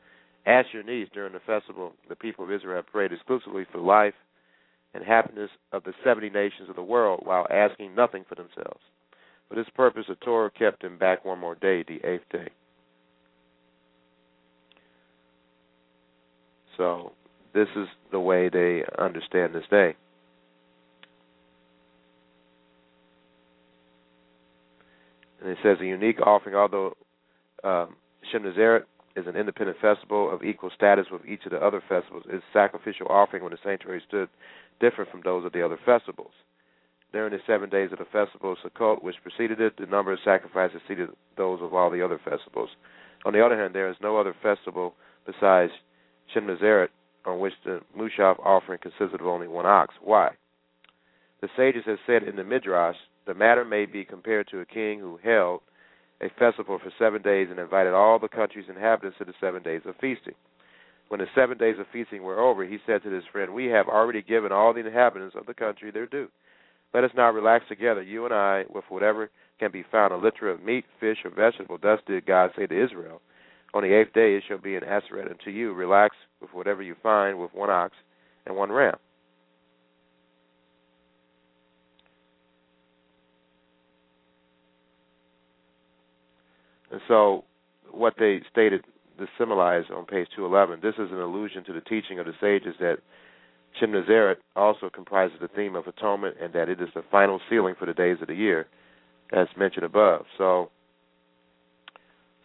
ask 0.46 0.68
your 0.72 0.82
needs 0.82 1.10
during 1.12 1.32
the 1.32 1.40
festival. 1.40 1.92
The 2.08 2.16
people 2.16 2.44
of 2.44 2.50
Israel 2.50 2.82
prayed 2.82 3.12
exclusively 3.12 3.66
for 3.70 3.78
life 3.78 4.14
and 4.94 5.04
happiness 5.04 5.50
of 5.72 5.84
the 5.84 5.92
seventy 6.02 6.30
nations 6.30 6.68
of 6.68 6.76
the 6.76 6.82
world 6.82 7.20
while 7.22 7.46
asking 7.50 7.94
nothing 7.94 8.24
for 8.28 8.34
themselves. 8.34 8.80
For 9.48 9.54
this 9.54 9.68
purpose, 9.74 10.06
the 10.08 10.16
Torah 10.16 10.50
kept 10.50 10.82
him 10.82 10.98
back 10.98 11.24
one 11.24 11.38
more 11.38 11.54
day, 11.54 11.84
the 11.86 12.00
eighth 12.04 12.28
day. 12.32 12.48
So, 16.80 17.12
this 17.52 17.68
is 17.76 17.88
the 18.10 18.18
way 18.18 18.48
they 18.48 18.84
understand 18.98 19.54
this 19.54 19.64
day. 19.70 19.94
And 25.42 25.50
it 25.50 25.58
says 25.62 25.76
a 25.82 25.84
unique 25.84 26.22
offering, 26.22 26.54
although 26.54 26.96
um, 27.62 27.96
Shemnazeret 28.32 28.84
is 29.14 29.26
an 29.26 29.36
independent 29.36 29.76
festival 29.78 30.32
of 30.32 30.42
equal 30.42 30.70
status 30.74 31.04
with 31.12 31.20
each 31.26 31.44
of 31.44 31.50
the 31.50 31.58
other 31.58 31.82
festivals, 31.86 32.24
its 32.30 32.44
sacrificial 32.50 33.08
offering 33.10 33.42
when 33.42 33.52
the 33.52 33.58
sanctuary 33.62 34.02
stood 34.08 34.30
different 34.80 35.10
from 35.10 35.20
those 35.22 35.44
of 35.44 35.52
the 35.52 35.62
other 35.62 35.78
festivals. 35.84 36.32
During 37.12 37.32
the 37.32 37.40
seven 37.46 37.68
days 37.68 37.92
of 37.92 37.98
the 37.98 38.06
festival 38.06 38.52
of 38.52 38.58
Sukkot, 38.64 39.02
which 39.04 39.16
preceded 39.22 39.60
it, 39.60 39.76
the 39.76 39.84
number 39.84 40.14
of 40.14 40.18
sacrifices 40.24 40.80
exceeded 40.80 41.10
those 41.36 41.60
of 41.60 41.74
all 41.74 41.90
the 41.90 42.02
other 42.02 42.18
festivals. 42.24 42.70
On 43.26 43.34
the 43.34 43.44
other 43.44 43.60
hand, 43.60 43.74
there 43.74 43.90
is 43.90 43.96
no 44.00 44.16
other 44.16 44.34
festival 44.42 44.94
besides 45.26 45.72
Shemnazeret 46.34 46.88
on 47.24 47.40
which 47.40 47.54
the 47.64 47.80
Musaf 47.96 48.38
offering 48.40 48.78
consisted 48.80 49.20
of 49.20 49.26
only 49.26 49.48
one 49.48 49.66
ox. 49.66 49.94
Why? 50.02 50.30
The 51.40 51.48
sages 51.56 51.84
have 51.86 51.98
said 52.06 52.22
in 52.22 52.36
the 52.36 52.44
Midrash, 52.44 52.96
the 53.26 53.34
matter 53.34 53.64
may 53.64 53.86
be 53.86 54.04
compared 54.04 54.48
to 54.48 54.60
a 54.60 54.66
king 54.66 54.98
who 54.98 55.18
held 55.22 55.60
a 56.20 56.28
festival 56.38 56.78
for 56.78 56.92
seven 56.98 57.22
days 57.22 57.48
and 57.50 57.58
invited 57.58 57.94
all 57.94 58.18
the 58.18 58.28
country's 58.28 58.68
inhabitants 58.68 59.18
to 59.18 59.24
the 59.24 59.32
seven 59.40 59.62
days 59.62 59.82
of 59.86 59.94
feasting. 60.00 60.34
When 61.08 61.20
the 61.20 61.26
seven 61.34 61.58
days 61.58 61.76
of 61.78 61.86
feasting 61.92 62.22
were 62.22 62.38
over, 62.38 62.64
he 62.64 62.78
said 62.86 63.02
to 63.02 63.10
his 63.10 63.24
friend, 63.32 63.52
We 63.52 63.66
have 63.66 63.88
already 63.88 64.22
given 64.22 64.52
all 64.52 64.72
the 64.72 64.86
inhabitants 64.86 65.34
of 65.36 65.46
the 65.46 65.54
country 65.54 65.90
their 65.90 66.06
due. 66.06 66.28
Let 66.92 67.04
us 67.04 67.10
now 67.16 67.30
relax 67.30 67.66
together, 67.68 68.02
you 68.02 68.24
and 68.24 68.34
I, 68.34 68.64
with 68.72 68.84
whatever 68.88 69.30
can 69.58 69.70
be 69.70 69.84
found, 69.90 70.12
a 70.12 70.16
litter 70.16 70.50
of 70.50 70.62
meat, 70.62 70.84
fish, 70.98 71.18
or 71.24 71.30
vegetable. 71.30 71.78
Thus 71.80 72.00
did 72.06 72.26
God 72.26 72.50
say 72.56 72.66
to 72.66 72.84
Israel, 72.84 73.20
On 73.72 73.82
the 73.82 73.94
eighth 73.94 74.12
day 74.12 74.34
it 74.34 74.42
shall 74.48 74.58
be 74.58 74.76
an 74.76 74.82
aseret 74.82 75.30
unto 75.30 75.50
you. 75.50 75.72
Relax 75.72 76.16
with 76.40 76.52
whatever 76.52 76.82
you 76.82 76.96
find, 77.02 77.38
with 77.38 77.54
one 77.54 77.70
ox 77.70 77.94
and 78.46 78.56
one 78.56 78.72
ram. 78.72 78.96
And 86.90 87.00
so, 87.06 87.44
what 87.92 88.14
they 88.18 88.40
stated 88.50 88.84
the 89.18 89.28
symbolize 89.38 89.84
on 89.94 90.06
page 90.06 90.26
211. 90.34 90.80
This 90.82 90.94
is 90.98 91.12
an 91.12 91.20
allusion 91.20 91.62
to 91.64 91.72
the 91.72 91.80
teaching 91.82 92.18
of 92.18 92.26
the 92.26 92.32
sages 92.40 92.74
that 92.80 92.96
Shemnazeret 93.80 94.36
also 94.56 94.90
comprises 94.92 95.38
the 95.40 95.48
theme 95.48 95.76
of 95.76 95.86
atonement 95.86 96.36
and 96.42 96.52
that 96.54 96.68
it 96.68 96.80
is 96.80 96.88
the 96.94 97.04
final 97.10 97.40
sealing 97.48 97.74
for 97.78 97.86
the 97.86 97.94
days 97.94 98.16
of 98.20 98.28
the 98.28 98.34
year, 98.34 98.66
as 99.32 99.46
mentioned 99.56 99.84
above. 99.84 100.24
So, 100.38 100.70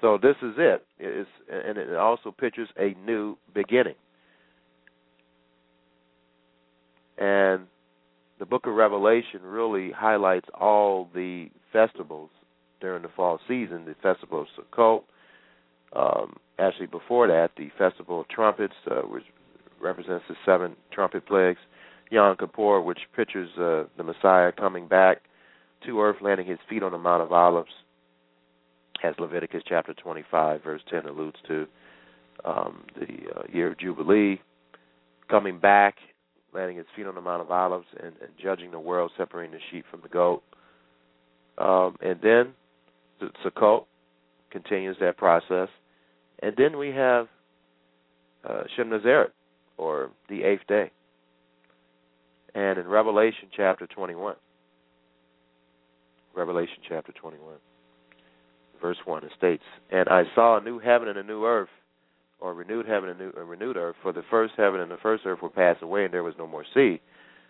so 0.05 0.19
this 0.21 0.35
is 0.43 0.53
it. 0.57 0.85
It's, 0.99 1.29
and 1.51 1.79
it 1.79 1.95
also 1.95 2.29
pictures 2.29 2.69
a 2.77 2.93
new 3.07 3.37
beginning. 3.55 3.95
And 7.17 7.65
the 8.37 8.45
book 8.45 8.67
of 8.67 8.75
Revelation 8.75 9.41
really 9.41 9.91
highlights 9.91 10.45
all 10.53 11.09
the 11.15 11.47
festivals 11.73 12.29
during 12.81 13.01
the 13.01 13.09
fall 13.15 13.39
season 13.47 13.85
the 13.85 13.95
festival 14.03 14.41
of 14.41 14.47
Sukkot, 14.55 15.01
um, 15.95 16.35
actually, 16.59 16.85
before 16.85 17.27
that, 17.27 17.49
the 17.57 17.69
Festival 17.75 18.21
of 18.21 18.27
Trumpets, 18.27 18.73
uh, 18.91 19.01
which 19.07 19.23
represents 19.81 20.25
the 20.29 20.35
seven 20.45 20.75
trumpet 20.91 21.25
plagues, 21.25 21.59
Yom 22.11 22.37
Kippur, 22.37 22.79
which 22.81 22.99
pictures 23.15 23.49
uh, 23.57 23.85
the 23.97 24.03
Messiah 24.03 24.51
coming 24.51 24.87
back 24.87 25.23
to 25.87 25.99
earth, 25.99 26.17
landing 26.21 26.45
his 26.45 26.59
feet 26.69 26.83
on 26.83 26.91
the 26.91 26.99
Mount 26.99 27.23
of 27.23 27.31
Olives, 27.31 27.71
as 29.03 29.15
Leviticus 29.19 29.63
chapter 29.67 29.93
25, 29.93 30.63
verse 30.63 30.81
10 30.89 31.05
alludes 31.05 31.37
to, 31.47 31.67
um, 32.43 32.83
the 32.95 33.39
uh, 33.39 33.43
year 33.51 33.71
of 33.71 33.79
Jubilee, 33.79 34.39
coming 35.29 35.59
back, 35.59 35.95
landing 36.53 36.77
his 36.77 36.85
feet 36.95 37.05
on 37.05 37.15
the 37.15 37.21
Mount 37.21 37.41
of 37.41 37.51
Olives, 37.51 37.87
and, 38.01 38.13
and 38.21 38.31
judging 38.41 38.71
the 38.71 38.79
world, 38.79 39.11
separating 39.17 39.51
the 39.51 39.59
sheep 39.71 39.85
from 39.89 40.01
the 40.01 40.09
goat. 40.09 40.43
Um, 41.57 41.95
and 42.01 42.19
then 42.21 42.53
the 43.19 43.29
Sukkot 43.43 43.85
continues 44.51 44.97
that 44.99 45.17
process. 45.17 45.69
And 46.41 46.53
then 46.57 46.77
we 46.77 46.89
have 46.89 47.27
uh, 48.47 48.63
Shemnazeret, 48.77 49.29
or 49.77 50.11
the 50.29 50.43
eighth 50.43 50.67
day. 50.67 50.91
And 52.53 52.77
in 52.79 52.87
Revelation 52.87 53.49
chapter 53.55 53.87
21, 53.87 54.35
Revelation 56.35 56.77
chapter 56.87 57.11
21, 57.11 57.55
verse 58.81 58.97
1, 59.05 59.23
it 59.23 59.31
states, 59.37 59.63
And 59.89 60.07
I 60.09 60.23
saw 60.33 60.57
a 60.57 60.63
new 60.63 60.79
heaven 60.79 61.07
and 61.07 61.17
a 61.17 61.23
new 61.23 61.45
earth, 61.45 61.69
or 62.39 62.53
renewed 62.53 62.87
heaven 62.87 63.09
and 63.09 63.21
a 63.21 63.43
renewed 63.43 63.77
earth, 63.77 63.95
for 64.01 64.11
the 64.11 64.23
first 64.29 64.53
heaven 64.57 64.79
and 64.79 64.91
the 64.91 64.97
first 65.01 65.25
earth 65.25 65.41
were 65.41 65.49
passed 65.49 65.81
away, 65.81 66.05
and 66.05 66.13
there 66.13 66.23
was 66.23 66.35
no 66.37 66.47
more 66.47 66.65
sea. 66.73 67.01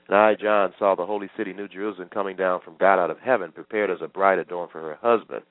And 0.08 0.16
I, 0.16 0.36
John, 0.36 0.74
saw 0.78 0.96
the 0.96 1.06
holy 1.06 1.30
city, 1.36 1.54
New 1.54 1.68
Jerusalem, 1.68 2.10
coming 2.14 2.36
down 2.36 2.62
from 2.64 2.78
God 2.80 3.00
out 3.00 3.12
of 3.12 3.20
heaven, 3.20 3.52
prepared 3.52 3.90
as 3.90 3.98
a 4.02 4.08
bride 4.08 4.40
adorned 4.40 4.72
for 4.72 4.82
her 4.82 4.98
husband. 5.02 5.44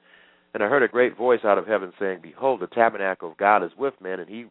And 0.54 0.62
I 0.62 0.68
heard 0.68 0.84
a 0.84 0.88
great 0.88 1.16
voice 1.16 1.40
out 1.44 1.58
of 1.58 1.66
heaven 1.66 1.92
saying, 1.98 2.20
Behold, 2.22 2.60
the 2.60 2.68
tabernacle 2.68 3.32
of 3.32 3.36
God 3.36 3.64
is 3.64 3.72
with 3.76 3.94
men, 4.00 4.20
and 4.20 4.28
he 4.28 4.46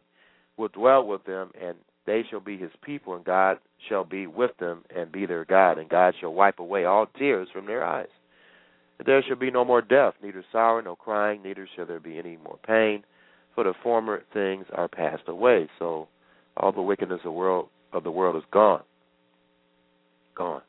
will 0.58 0.68
dwell 0.68 1.06
with 1.06 1.24
them, 1.24 1.50
and 1.60 1.76
they 2.06 2.22
shall 2.28 2.40
be 2.40 2.58
his 2.58 2.70
people, 2.82 3.14
and 3.14 3.24
God 3.24 3.58
shall 3.88 4.04
be 4.04 4.26
with 4.26 4.54
them 4.58 4.84
and 4.94 5.10
be 5.10 5.24
their 5.24 5.46
God, 5.46 5.78
and 5.78 5.88
God 5.88 6.14
shall 6.20 6.34
wipe 6.34 6.58
away 6.58 6.84
all 6.84 7.06
tears 7.06 7.48
from 7.52 7.66
their 7.66 7.82
eyes. 7.82 8.08
And 8.98 9.06
there 9.06 9.22
shall 9.22 9.36
be 9.36 9.50
no 9.50 9.64
more 9.64 9.82
death, 9.82 10.14
neither 10.22 10.44
sorrow, 10.52 10.80
no 10.80 10.96
crying, 10.96 11.42
neither 11.42 11.68
shall 11.74 11.86
there 11.86 12.00
be 12.00 12.18
any 12.18 12.36
more 12.36 12.58
pain, 12.66 13.02
for 13.54 13.64
the 13.64 13.74
former 13.82 14.22
things 14.32 14.66
are 14.72 14.88
passed 14.88 15.28
away. 15.28 15.68
So 15.78 16.08
all 16.56 16.72
the 16.72 16.82
wickedness 16.82 17.20
of 17.20 17.24
the 17.24 17.30
world 17.32 17.68
of 17.92 18.04
the 18.04 18.10
world 18.10 18.36
is 18.36 18.42
gone. 18.52 18.82
Gone. 20.36 20.62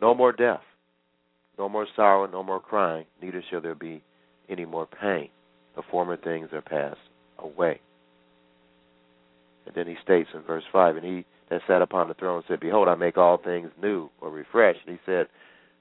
No 0.00 0.14
more 0.14 0.32
death. 0.32 0.60
No 1.58 1.68
more 1.68 1.86
sorrow, 1.94 2.26
no 2.26 2.42
more 2.42 2.60
crying, 2.60 3.04
neither 3.20 3.42
shall 3.50 3.60
there 3.60 3.74
be 3.74 4.02
any 4.48 4.64
more 4.64 4.86
pain. 4.86 5.28
The 5.76 5.82
former 5.90 6.16
things 6.16 6.48
are 6.52 6.62
passed 6.62 7.00
away. 7.38 7.80
And 9.66 9.74
then 9.74 9.86
he 9.86 9.96
states 10.02 10.30
in 10.34 10.40
verse 10.42 10.64
5 10.72 10.96
And 10.96 11.04
he 11.04 11.26
that 11.50 11.60
sat 11.66 11.82
upon 11.82 12.08
the 12.08 12.14
throne 12.14 12.42
said, 12.48 12.60
Behold, 12.60 12.88
I 12.88 12.94
make 12.94 13.18
all 13.18 13.36
things 13.36 13.70
new 13.80 14.08
or 14.20 14.30
refreshed. 14.30 14.80
And 14.86 14.96
he 14.96 15.00
said, 15.04 15.26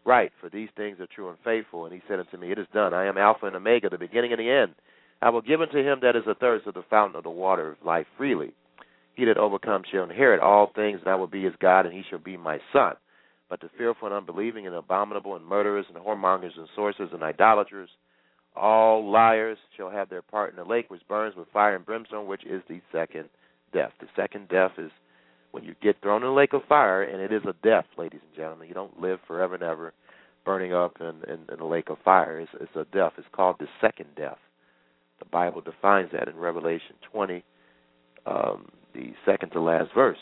Right, 0.10 0.32
for 0.41 0.50
these 0.50 0.69
things 0.76 1.00
are 1.00 1.06
true 1.06 1.30
and 1.30 1.38
faithful. 1.43 1.86
And 1.86 1.93
he 1.93 2.02
said 2.08 2.17
unto 2.17 2.36
me, 2.36 2.52
It 2.52 2.58
is 2.58 2.65
done. 2.74 2.95
I 2.95 3.06
am 3.06 3.19
Alpha 3.19 3.45
and 3.45 3.56
Omega, 3.56 3.91
the 3.91 3.98
beginning 4.00 4.32
and 4.32 4.39
the 4.39 4.50
end. 4.50 4.74
I 5.22 5.30
will 5.30 5.43
give 5.43 5.62
unto 5.62 5.78
him 5.78 6.00
that 6.02 6.15
is 6.15 6.24
athirst 6.28 6.65
of 6.65 6.74
the 6.74 6.82
fountain 6.89 7.15
of 7.15 7.24
the 7.24 7.30
water 7.30 7.74
of 7.74 7.86
life 7.86 8.08
freely. 8.17 8.54
He 9.13 9.26
that 9.26 9.38
overcomes 9.38 9.86
shall 9.91 10.06
inherit 10.06 10.39
all 10.39 10.72
things, 10.74 11.00
and 11.02 11.10
I 11.10 11.13
will 11.13 11.28
be 11.28 11.43
his 11.43 11.54
God, 11.62 11.86
and 11.86 11.93
he 11.93 12.02
shall 12.10 12.17
be 12.17 12.38
my 12.38 12.58
son. 12.74 12.95
But 13.52 13.62
the 13.62 13.69
fearful 13.78 14.08
and 14.08 14.17
unbelieving 14.17 14.65
and 14.65 14.76
abominable 14.76 15.36
and 15.36 15.45
murderers 15.45 15.86
and 15.93 16.04
whoremongers 16.04 16.58
and 16.58 16.67
sorcerers 16.76 17.12
and 17.13 17.22
idolaters, 17.22 17.91
all 18.56 19.12
liars 19.12 19.60
shall 19.78 19.91
have 19.91 20.10
their 20.10 20.24
part 20.24 20.50
in 20.50 20.56
the 20.56 20.63
lake 20.63 20.89
which 20.89 21.08
burns 21.08 21.36
with 21.36 21.50
fire 21.54 21.76
and 21.76 21.86
brimstone, 21.86 22.26
which 22.26 22.45
is 22.45 22.63
the 22.67 22.82
second 22.91 23.30
death. 23.72 23.91
The 24.00 24.08
second 24.15 24.50
death 24.50 24.72
is 24.80 24.89
when 25.52 25.64
you 25.64 25.76
get 25.82 26.02
thrown 26.02 26.22
in 26.22 26.30
the 26.30 26.34
lake 26.34 26.54
of 26.54 26.62
fire, 26.68 27.04
and 27.04 27.22
it 27.22 27.32
is 27.32 27.42
a 27.46 27.56
death, 27.64 27.86
ladies 27.98 28.22
and 28.26 28.36
gentlemen. 28.36 28.68
You 28.68 28.74
don't 28.74 29.02
live 29.02 29.20
forever 29.28 29.56
and 29.56 29.64
ever 29.64 29.94
burning 30.46 30.74
up 30.74 30.98
in, 31.00 31.32
in, 31.32 31.40
in 31.52 31.60
the 31.60 31.66
lake 31.66 31.90
of 31.90 31.98
fire. 32.04 32.40
It's, 32.40 32.52
it's 32.60 32.76
a 32.76 32.86
death. 32.96 33.14
It's 33.18 33.28
called 33.32 33.58
the 33.60 33.68
second 33.82 34.08
death. 34.16 34.38
The 35.20 35.26
Bible 35.26 35.62
defines 35.62 36.10
that 36.14 36.28
in 36.28 36.38
Revelation 36.38 36.96
20, 37.12 37.44
um, 38.26 38.70
the 38.94 39.14
second 39.26 39.50
to 39.52 39.62
last 39.62 39.90
verse. 39.94 40.18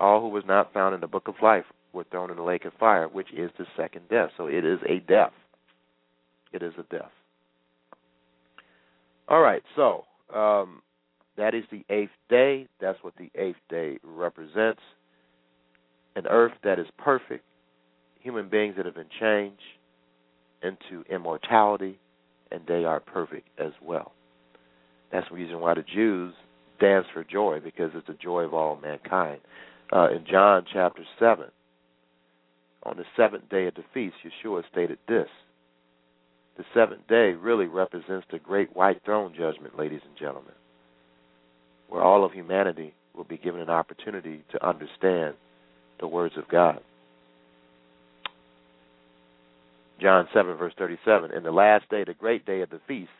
All 0.00 0.20
who 0.20 0.28
was 0.28 0.44
not 0.46 0.72
found 0.72 0.94
in 0.94 1.00
the 1.00 1.06
book 1.06 1.28
of 1.28 1.34
life 1.42 1.64
were 1.92 2.04
thrown 2.10 2.30
in 2.30 2.36
the 2.36 2.42
lake 2.42 2.64
of 2.64 2.72
fire, 2.78 3.08
which 3.08 3.28
is 3.32 3.50
the 3.58 3.66
second 3.76 4.08
death. 4.08 4.30
So 4.36 4.46
it 4.46 4.64
is 4.64 4.78
a 4.88 5.00
death. 5.00 5.32
It 6.52 6.62
is 6.62 6.72
a 6.78 6.82
death. 6.94 7.10
All 9.28 9.40
right, 9.40 9.62
so 9.76 10.04
um, 10.34 10.80
that 11.38 11.54
is 11.54 11.64
the 11.70 11.84
eighth 11.88 12.10
day. 12.28 12.66
That's 12.80 12.98
what 13.02 13.14
the 13.16 13.30
eighth 13.34 13.58
day 13.70 13.98
represents. 14.02 14.82
An 16.16 16.26
earth 16.26 16.52
that 16.64 16.78
is 16.78 16.86
perfect, 16.98 17.44
human 18.20 18.48
beings 18.48 18.74
that 18.76 18.86
have 18.86 18.96
been 18.96 19.06
changed 19.20 19.62
into 20.62 21.04
immortality, 21.08 21.98
and 22.50 22.60
they 22.66 22.84
are 22.84 23.00
perfect 23.00 23.48
as 23.58 23.72
well. 23.80 24.12
That's 25.12 25.28
the 25.28 25.36
reason 25.36 25.60
why 25.60 25.74
the 25.74 25.82
Jews 25.82 26.34
dance 26.80 27.06
for 27.12 27.24
joy, 27.24 27.60
because 27.62 27.92
it's 27.94 28.06
the 28.08 28.14
joy 28.14 28.42
of 28.42 28.52
all 28.52 28.76
mankind. 28.76 29.40
Uh, 29.92 30.10
in 30.10 30.24
John 30.30 30.64
chapter 30.72 31.02
7, 31.18 31.46
on 32.82 32.96
the 32.96 33.04
seventh 33.16 33.48
day 33.48 33.66
of 33.66 33.74
the 33.74 33.84
feast, 33.94 34.16
Yeshua 34.24 34.62
stated 34.70 34.98
this. 35.08 35.28
The 36.56 36.64
seventh 36.74 37.06
day 37.08 37.32
really 37.32 37.66
represents 37.66 38.26
the 38.30 38.38
great 38.38 38.74
white 38.74 39.00
throne 39.04 39.32
judgment, 39.36 39.78
ladies 39.78 40.00
and 40.04 40.16
gentlemen, 40.18 40.54
where 41.88 42.02
all 42.02 42.24
of 42.24 42.32
humanity 42.32 42.94
will 43.14 43.24
be 43.24 43.38
given 43.38 43.60
an 43.60 43.70
opportunity 43.70 44.42
to 44.52 44.66
understand 44.66 45.34
the 46.00 46.06
words 46.06 46.36
of 46.36 46.48
God. 46.48 46.80
John 50.00 50.28
7, 50.32 50.56
verse 50.56 50.74
37. 50.78 51.32
In 51.32 51.42
the 51.42 51.50
last 51.50 51.88
day, 51.90 52.04
the 52.04 52.14
great 52.14 52.46
day 52.46 52.60
of 52.60 52.70
the 52.70 52.80
feast, 52.86 53.10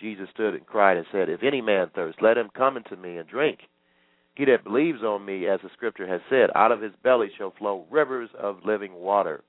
Jesus 0.00 0.28
stood 0.32 0.54
and 0.54 0.66
cried 0.66 0.96
and 0.96 1.06
said, 1.12 1.28
If 1.28 1.42
any 1.42 1.60
man 1.60 1.90
thirst, 1.94 2.22
let 2.22 2.38
him 2.38 2.48
come 2.56 2.76
unto 2.76 2.96
me 2.96 3.18
and 3.18 3.28
drink. 3.28 3.58
He 4.34 4.46
that 4.46 4.64
believes 4.64 5.02
on 5.02 5.26
me, 5.26 5.46
as 5.46 5.60
the 5.62 5.68
scripture 5.74 6.06
has 6.06 6.22
said, 6.30 6.48
out 6.54 6.72
of 6.72 6.80
his 6.80 6.92
belly 7.02 7.30
shall 7.36 7.52
flow 7.58 7.84
rivers 7.90 8.30
of 8.38 8.64
living 8.64 8.94
water. 8.94 9.42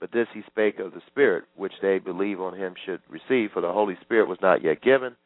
But 0.00 0.12
this 0.12 0.28
he 0.34 0.42
spake 0.46 0.78
of 0.80 0.92
the 0.92 1.00
Spirit, 1.06 1.44
which 1.56 1.72
they 1.80 1.98
believe 1.98 2.40
on 2.40 2.54
him 2.54 2.74
should 2.84 3.00
receive, 3.08 3.52
for 3.52 3.62
the 3.62 3.72
Holy 3.72 3.96
Spirit 4.02 4.28
was 4.28 4.38
not 4.42 4.62
yet 4.62 4.82
given, 4.82 5.16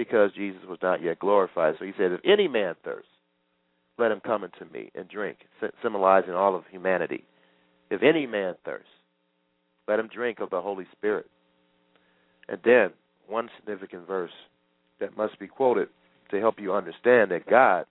because 0.00 0.30
Jesus 0.34 0.62
was 0.66 0.78
not 0.80 1.02
yet 1.02 1.18
glorified. 1.18 1.74
So 1.78 1.84
he 1.84 1.92
said, 1.98 2.10
If 2.10 2.20
any 2.24 2.48
man 2.48 2.74
thirst, 2.82 3.06
let 3.98 4.10
him 4.10 4.22
come 4.24 4.44
unto 4.44 4.64
me 4.72 4.90
and 4.94 5.06
drink, 5.06 5.40
symbolizing 5.82 6.32
all 6.32 6.56
of 6.56 6.62
humanity. 6.70 7.24
If 7.90 8.02
any 8.02 8.26
man 8.26 8.54
thirst, 8.64 8.88
let 9.86 9.98
him 9.98 10.08
drink 10.10 10.40
of 10.40 10.48
the 10.48 10.62
Holy 10.62 10.86
Spirit. 10.92 11.26
And 12.48 12.60
then, 12.64 12.92
one 13.28 13.50
significant 13.58 14.06
verse 14.06 14.30
that 15.00 15.18
must 15.18 15.38
be 15.38 15.46
quoted 15.46 15.88
to 16.30 16.40
help 16.40 16.58
you 16.58 16.72
understand 16.72 17.30
that 17.32 17.46
God, 17.46 17.84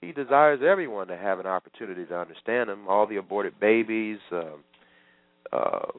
He 0.00 0.12
desires 0.12 0.60
everyone 0.66 1.08
to 1.08 1.18
have 1.18 1.38
an 1.38 1.46
opportunity 1.46 2.06
to 2.06 2.16
understand 2.16 2.70
Him. 2.70 2.88
All 2.88 3.06
the 3.06 3.16
aborted 3.16 3.60
babies, 3.60 4.20
uh, 4.32 4.56
uh, 5.54 5.92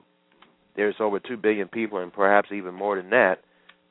there's 0.76 0.96
over 1.00 1.20
2 1.20 1.38
billion 1.38 1.68
people, 1.68 2.00
and 2.00 2.12
perhaps 2.12 2.50
even 2.52 2.74
more 2.74 2.96
than 2.96 3.12
that, 3.12 3.36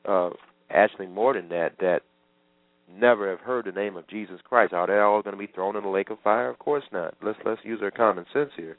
uh, 0.05 0.31
actually 0.73 1.07
more 1.07 1.33
than 1.33 1.49
that, 1.49 1.73
that 1.79 2.01
never 2.89 3.29
have 3.29 3.39
heard 3.39 3.65
the 3.65 3.71
name 3.71 3.95
of 3.97 4.07
Jesus 4.07 4.39
Christ. 4.43 4.73
Are 4.73 4.87
they 4.87 4.97
all 4.97 5.21
going 5.21 5.35
to 5.35 5.39
be 5.39 5.51
thrown 5.51 5.75
in 5.75 5.83
the 5.83 5.89
lake 5.89 6.09
of 6.09 6.19
fire? 6.23 6.49
Of 6.49 6.59
course 6.59 6.83
not. 6.91 7.15
Let's 7.21 7.39
let's 7.45 7.61
use 7.63 7.79
our 7.81 7.91
common 7.91 8.25
sense 8.33 8.51
here. 8.55 8.77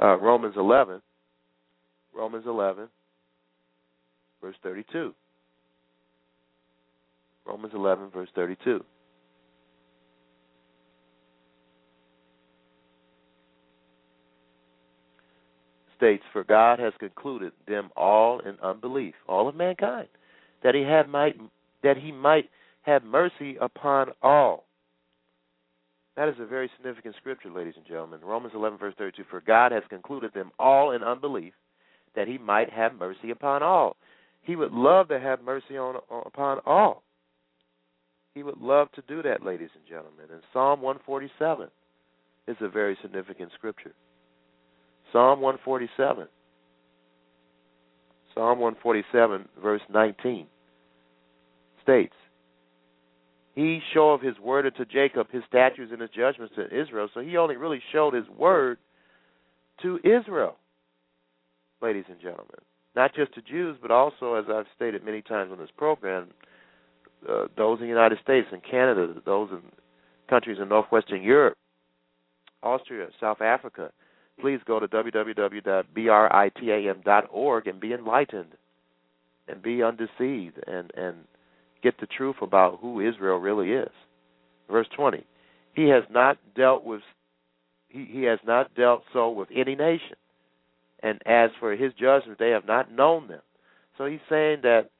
Uh, 0.00 0.18
Romans 0.18 0.54
11 0.56 1.00
Romans 2.14 2.44
11, 2.46 2.88
verse 4.40 4.56
32. 4.62 5.14
Romans 7.46 7.72
11, 7.74 8.10
verse 8.10 8.28
32. 8.34 8.84
States, 15.96 16.22
For 16.32 16.44
God 16.44 16.78
has 16.80 16.92
concluded 16.98 17.52
them 17.66 17.90
all 17.96 18.40
in 18.40 18.56
unbelief, 18.62 19.14
all 19.28 19.48
of 19.48 19.54
mankind, 19.54 20.08
that 20.62 20.74
he 20.74 20.82
had 20.82 21.08
might 21.08 21.36
that 21.82 21.96
he 21.96 22.12
might 22.12 22.48
have 22.82 23.04
mercy 23.04 23.56
upon 23.60 24.08
all. 24.22 24.64
That 26.16 26.28
is 26.28 26.34
a 26.38 26.46
very 26.46 26.70
significant 26.76 27.16
scripture, 27.16 27.50
ladies 27.50 27.74
and 27.76 27.86
gentlemen. 27.86 28.20
Romans 28.22 28.52
11, 28.54 28.78
verse 28.78 28.94
32. 28.98 29.24
For 29.30 29.40
God 29.40 29.72
has 29.72 29.82
concluded 29.88 30.32
them 30.34 30.50
all 30.58 30.92
in 30.92 31.02
unbelief, 31.02 31.54
that 32.14 32.28
he 32.28 32.38
might 32.38 32.70
have 32.70 32.94
mercy 32.94 33.30
upon 33.30 33.62
all. 33.62 33.96
He 34.42 34.56
would 34.56 34.72
love 34.72 35.08
to 35.08 35.18
have 35.18 35.42
mercy 35.42 35.78
on 35.78 35.96
upon 36.26 36.58
all. 36.66 37.02
He 38.34 38.42
would 38.42 38.58
love 38.58 38.90
to 38.92 39.02
do 39.08 39.22
that, 39.22 39.44
ladies 39.44 39.70
and 39.74 39.86
gentlemen. 39.86 40.26
And 40.30 40.42
Psalm 40.52 40.80
147 40.80 41.68
is 42.48 42.56
a 42.60 42.68
very 42.68 42.96
significant 43.02 43.50
scripture. 43.56 43.94
Psalm 45.12 45.40
147. 45.40 46.26
Psalm 48.34 48.58
147, 48.58 49.48
verse 49.62 49.82
19, 49.92 50.46
states, 51.82 52.14
He 53.54 53.80
showed 53.92 54.22
his 54.22 54.38
word 54.38 54.66
unto 54.66 54.84
Jacob, 54.84 55.30
his 55.30 55.42
statutes 55.48 55.92
and 55.92 56.00
his 56.00 56.10
judgments 56.10 56.54
to 56.56 56.64
Israel. 56.66 57.08
So 57.12 57.20
he 57.20 57.36
only 57.36 57.56
really 57.56 57.82
showed 57.92 58.14
his 58.14 58.28
word 58.28 58.78
to 59.82 59.98
Israel 60.04 60.56
ladies 61.82 62.04
and 62.08 62.20
gentlemen. 62.20 62.60
Not 62.94 63.14
just 63.14 63.34
to 63.34 63.42
Jews, 63.42 63.76
but 63.82 63.90
also, 63.90 64.34
as 64.34 64.44
I've 64.48 64.66
stated 64.76 65.04
many 65.04 65.20
times 65.20 65.50
on 65.50 65.58
this 65.58 65.70
program, 65.76 66.28
uh, 67.28 67.46
those 67.56 67.78
in 67.80 67.86
the 67.86 67.88
United 67.88 68.18
States 68.22 68.46
and 68.52 68.62
Canada, 68.62 69.14
those 69.24 69.50
in 69.50 69.60
countries 70.28 70.58
in 70.60 70.68
northwestern 70.68 71.22
Europe, 71.22 71.56
Austria, 72.62 73.08
South 73.20 73.40
Africa. 73.40 73.90
Please 74.40 74.60
go 74.66 74.80
to 74.80 74.88
www.britam.org 74.88 77.66
and 77.66 77.80
be 77.80 77.92
enlightened 77.92 78.52
and 79.48 79.62
be 79.62 79.82
undeceived 79.82 80.58
and, 80.66 80.90
and 80.96 81.16
get 81.82 82.00
the 82.00 82.06
truth 82.06 82.36
about 82.42 82.78
who 82.80 83.06
Israel 83.06 83.36
really 83.38 83.72
is. 83.72 83.90
Verse 84.70 84.86
20. 84.96 85.26
He 85.74 85.88
has 85.88 86.04
not 86.10 86.38
dealt 86.56 86.84
with 86.84 87.02
he, 87.88 88.06
he 88.10 88.22
has 88.22 88.38
not 88.46 88.74
dealt 88.74 89.02
so 89.12 89.28
with 89.30 89.48
any 89.54 89.74
nation 89.74 90.16
and 91.02 91.20
as 91.26 91.50
for 91.58 91.74
his 91.74 91.92
judgment, 91.94 92.38
they 92.38 92.50
have 92.50 92.66
not 92.66 92.92
known 92.92 93.28
them. 93.28 93.40
So 93.98 94.06
he's 94.06 94.20
saying 94.30 94.60
that 94.62 94.90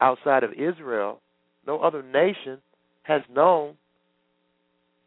outside 0.00 0.44
of 0.44 0.52
Israel, 0.52 1.20
no 1.66 1.80
other 1.80 2.02
nation 2.02 2.58
has 3.02 3.22
known 3.32 3.74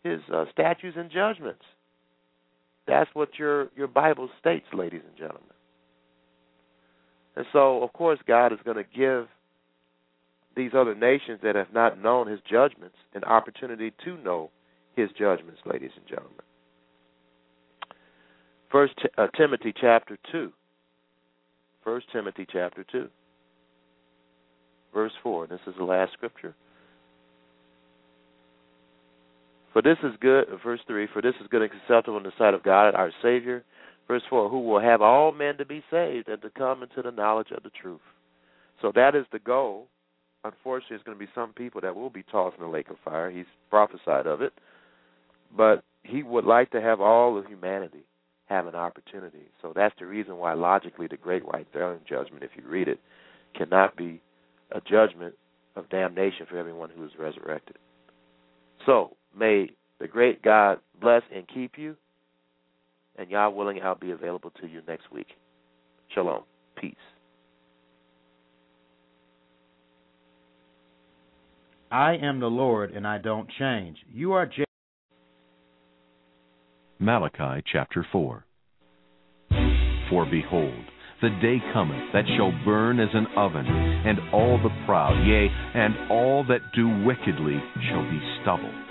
his 0.03 0.19
uh, 0.33 0.45
statutes 0.51 0.97
and 0.99 1.09
judgments. 1.09 1.63
That's 2.87 3.09
what 3.13 3.37
your 3.37 3.69
your 3.75 3.87
Bible 3.87 4.29
states, 4.39 4.65
ladies 4.73 5.01
and 5.07 5.17
gentlemen. 5.17 5.43
And 7.35 7.45
so, 7.53 7.81
of 7.81 7.93
course, 7.93 8.19
God 8.27 8.51
is 8.51 8.59
going 8.65 8.77
to 8.77 8.83
give 8.83 9.27
these 10.55 10.71
other 10.75 10.95
nations 10.95 11.39
that 11.43 11.55
have 11.55 11.73
not 11.73 12.01
known 12.01 12.27
his 12.27 12.39
judgments 12.49 12.97
an 13.13 13.23
opportunity 13.23 13.93
to 14.03 14.17
know 14.17 14.49
his 14.95 15.09
judgments, 15.17 15.61
ladies 15.65 15.91
and 15.95 16.05
gentlemen. 16.07 16.41
First 18.69 18.95
uh, 19.17 19.27
Timothy 19.37 19.73
chapter 19.79 20.17
two. 20.31 20.51
First 21.83 22.07
Timothy 22.11 22.45
chapter 22.51 22.85
two, 22.91 23.09
verse 24.93 25.13
four. 25.23 25.47
This 25.47 25.61
is 25.65 25.73
the 25.77 25.83
last 25.83 26.13
scripture. 26.13 26.53
For 29.73 29.81
this 29.81 29.97
is 30.03 30.11
good, 30.19 30.49
uh, 30.49 30.57
verse 30.63 30.81
three. 30.87 31.07
For 31.11 31.21
this 31.21 31.35
is 31.41 31.47
good 31.49 31.61
and 31.61 31.71
acceptable 31.71 32.17
in 32.17 32.23
the 32.23 32.31
sight 32.37 32.53
of 32.53 32.63
God, 32.63 32.95
our 32.95 33.11
Savior. 33.21 33.63
Verse 34.07 34.23
four. 34.29 34.49
Who 34.49 34.59
will 34.61 34.81
have 34.81 35.01
all 35.01 35.31
men 35.31 35.57
to 35.57 35.65
be 35.65 35.83
saved 35.89 36.27
and 36.27 36.41
to 36.41 36.49
come 36.49 36.83
into 36.83 37.01
the 37.01 37.11
knowledge 37.11 37.51
of 37.55 37.63
the 37.63 37.69
truth. 37.69 38.01
So 38.81 38.91
that 38.95 39.15
is 39.15 39.25
the 39.31 39.39
goal. 39.39 39.87
Unfortunately, 40.43 40.97
there's 40.97 41.03
going 41.03 41.17
to 41.17 41.23
be 41.23 41.31
some 41.35 41.53
people 41.53 41.81
that 41.81 41.95
will 41.95 42.09
be 42.09 42.23
tossed 42.23 42.57
in 42.57 42.63
the 42.63 42.69
lake 42.69 42.89
of 42.89 42.95
fire. 43.05 43.29
He's 43.29 43.45
prophesied 43.69 44.25
of 44.25 44.41
it, 44.41 44.53
but 45.55 45.83
he 46.03 46.23
would 46.23 46.45
like 46.45 46.71
to 46.71 46.81
have 46.81 46.99
all 46.99 47.37
of 47.37 47.45
humanity 47.45 48.05
have 48.47 48.65
an 48.65 48.75
opportunity. 48.75 49.45
So 49.61 49.71
that's 49.73 49.93
the 49.99 50.07
reason 50.07 50.37
why, 50.37 50.55
logically, 50.55 51.07
the 51.07 51.15
Great 51.15 51.45
White 51.45 51.67
Throne 51.71 51.99
Judgment, 52.09 52.43
if 52.43 52.49
you 52.55 52.67
read 52.67 52.87
it, 52.87 52.99
cannot 53.55 53.95
be 53.95 54.21
a 54.71 54.81
judgment 54.81 55.35
of 55.75 55.87
damnation 55.89 56.47
for 56.49 56.57
everyone 56.57 56.89
who 56.89 57.05
is 57.05 57.11
resurrected. 57.17 57.77
So 58.85 59.15
may 59.37 59.69
the 59.99 60.07
great 60.07 60.41
God 60.41 60.79
bless 60.99 61.23
and 61.33 61.47
keep 61.47 61.77
you, 61.77 61.95
and 63.17 63.29
Yah 63.29 63.49
willing, 63.49 63.81
I'll 63.81 63.95
be 63.95 64.11
available 64.11 64.51
to 64.61 64.67
you 64.67 64.81
next 64.87 65.11
week. 65.11 65.27
Shalom. 66.13 66.43
Peace. 66.75 66.95
I 71.91 72.15
am 72.15 72.39
the 72.39 72.47
Lord 72.47 72.91
and 72.91 73.05
I 73.05 73.17
don't 73.17 73.49
change. 73.59 73.97
You 74.11 74.31
are 74.31 74.45
J- 74.45 74.63
Malachi 76.99 77.63
chapter 77.71 78.05
4. 78.11 78.45
For 80.09 80.25
behold, 80.25 80.83
the 81.21 81.29
day 81.41 81.57
cometh 81.73 82.13
that 82.13 82.25
shall 82.37 82.51
burn 82.65 82.99
as 82.99 83.09
an 83.13 83.27
oven, 83.37 83.65
and 83.65 84.19
all 84.33 84.57
the 84.57 84.69
proud, 84.85 85.15
yea, 85.25 85.47
and 85.75 86.11
all 86.11 86.43
that 86.47 86.61
do 86.75 86.87
wickedly 87.05 87.61
shall 87.89 88.03
be 88.09 88.19
stubble. 88.41 88.90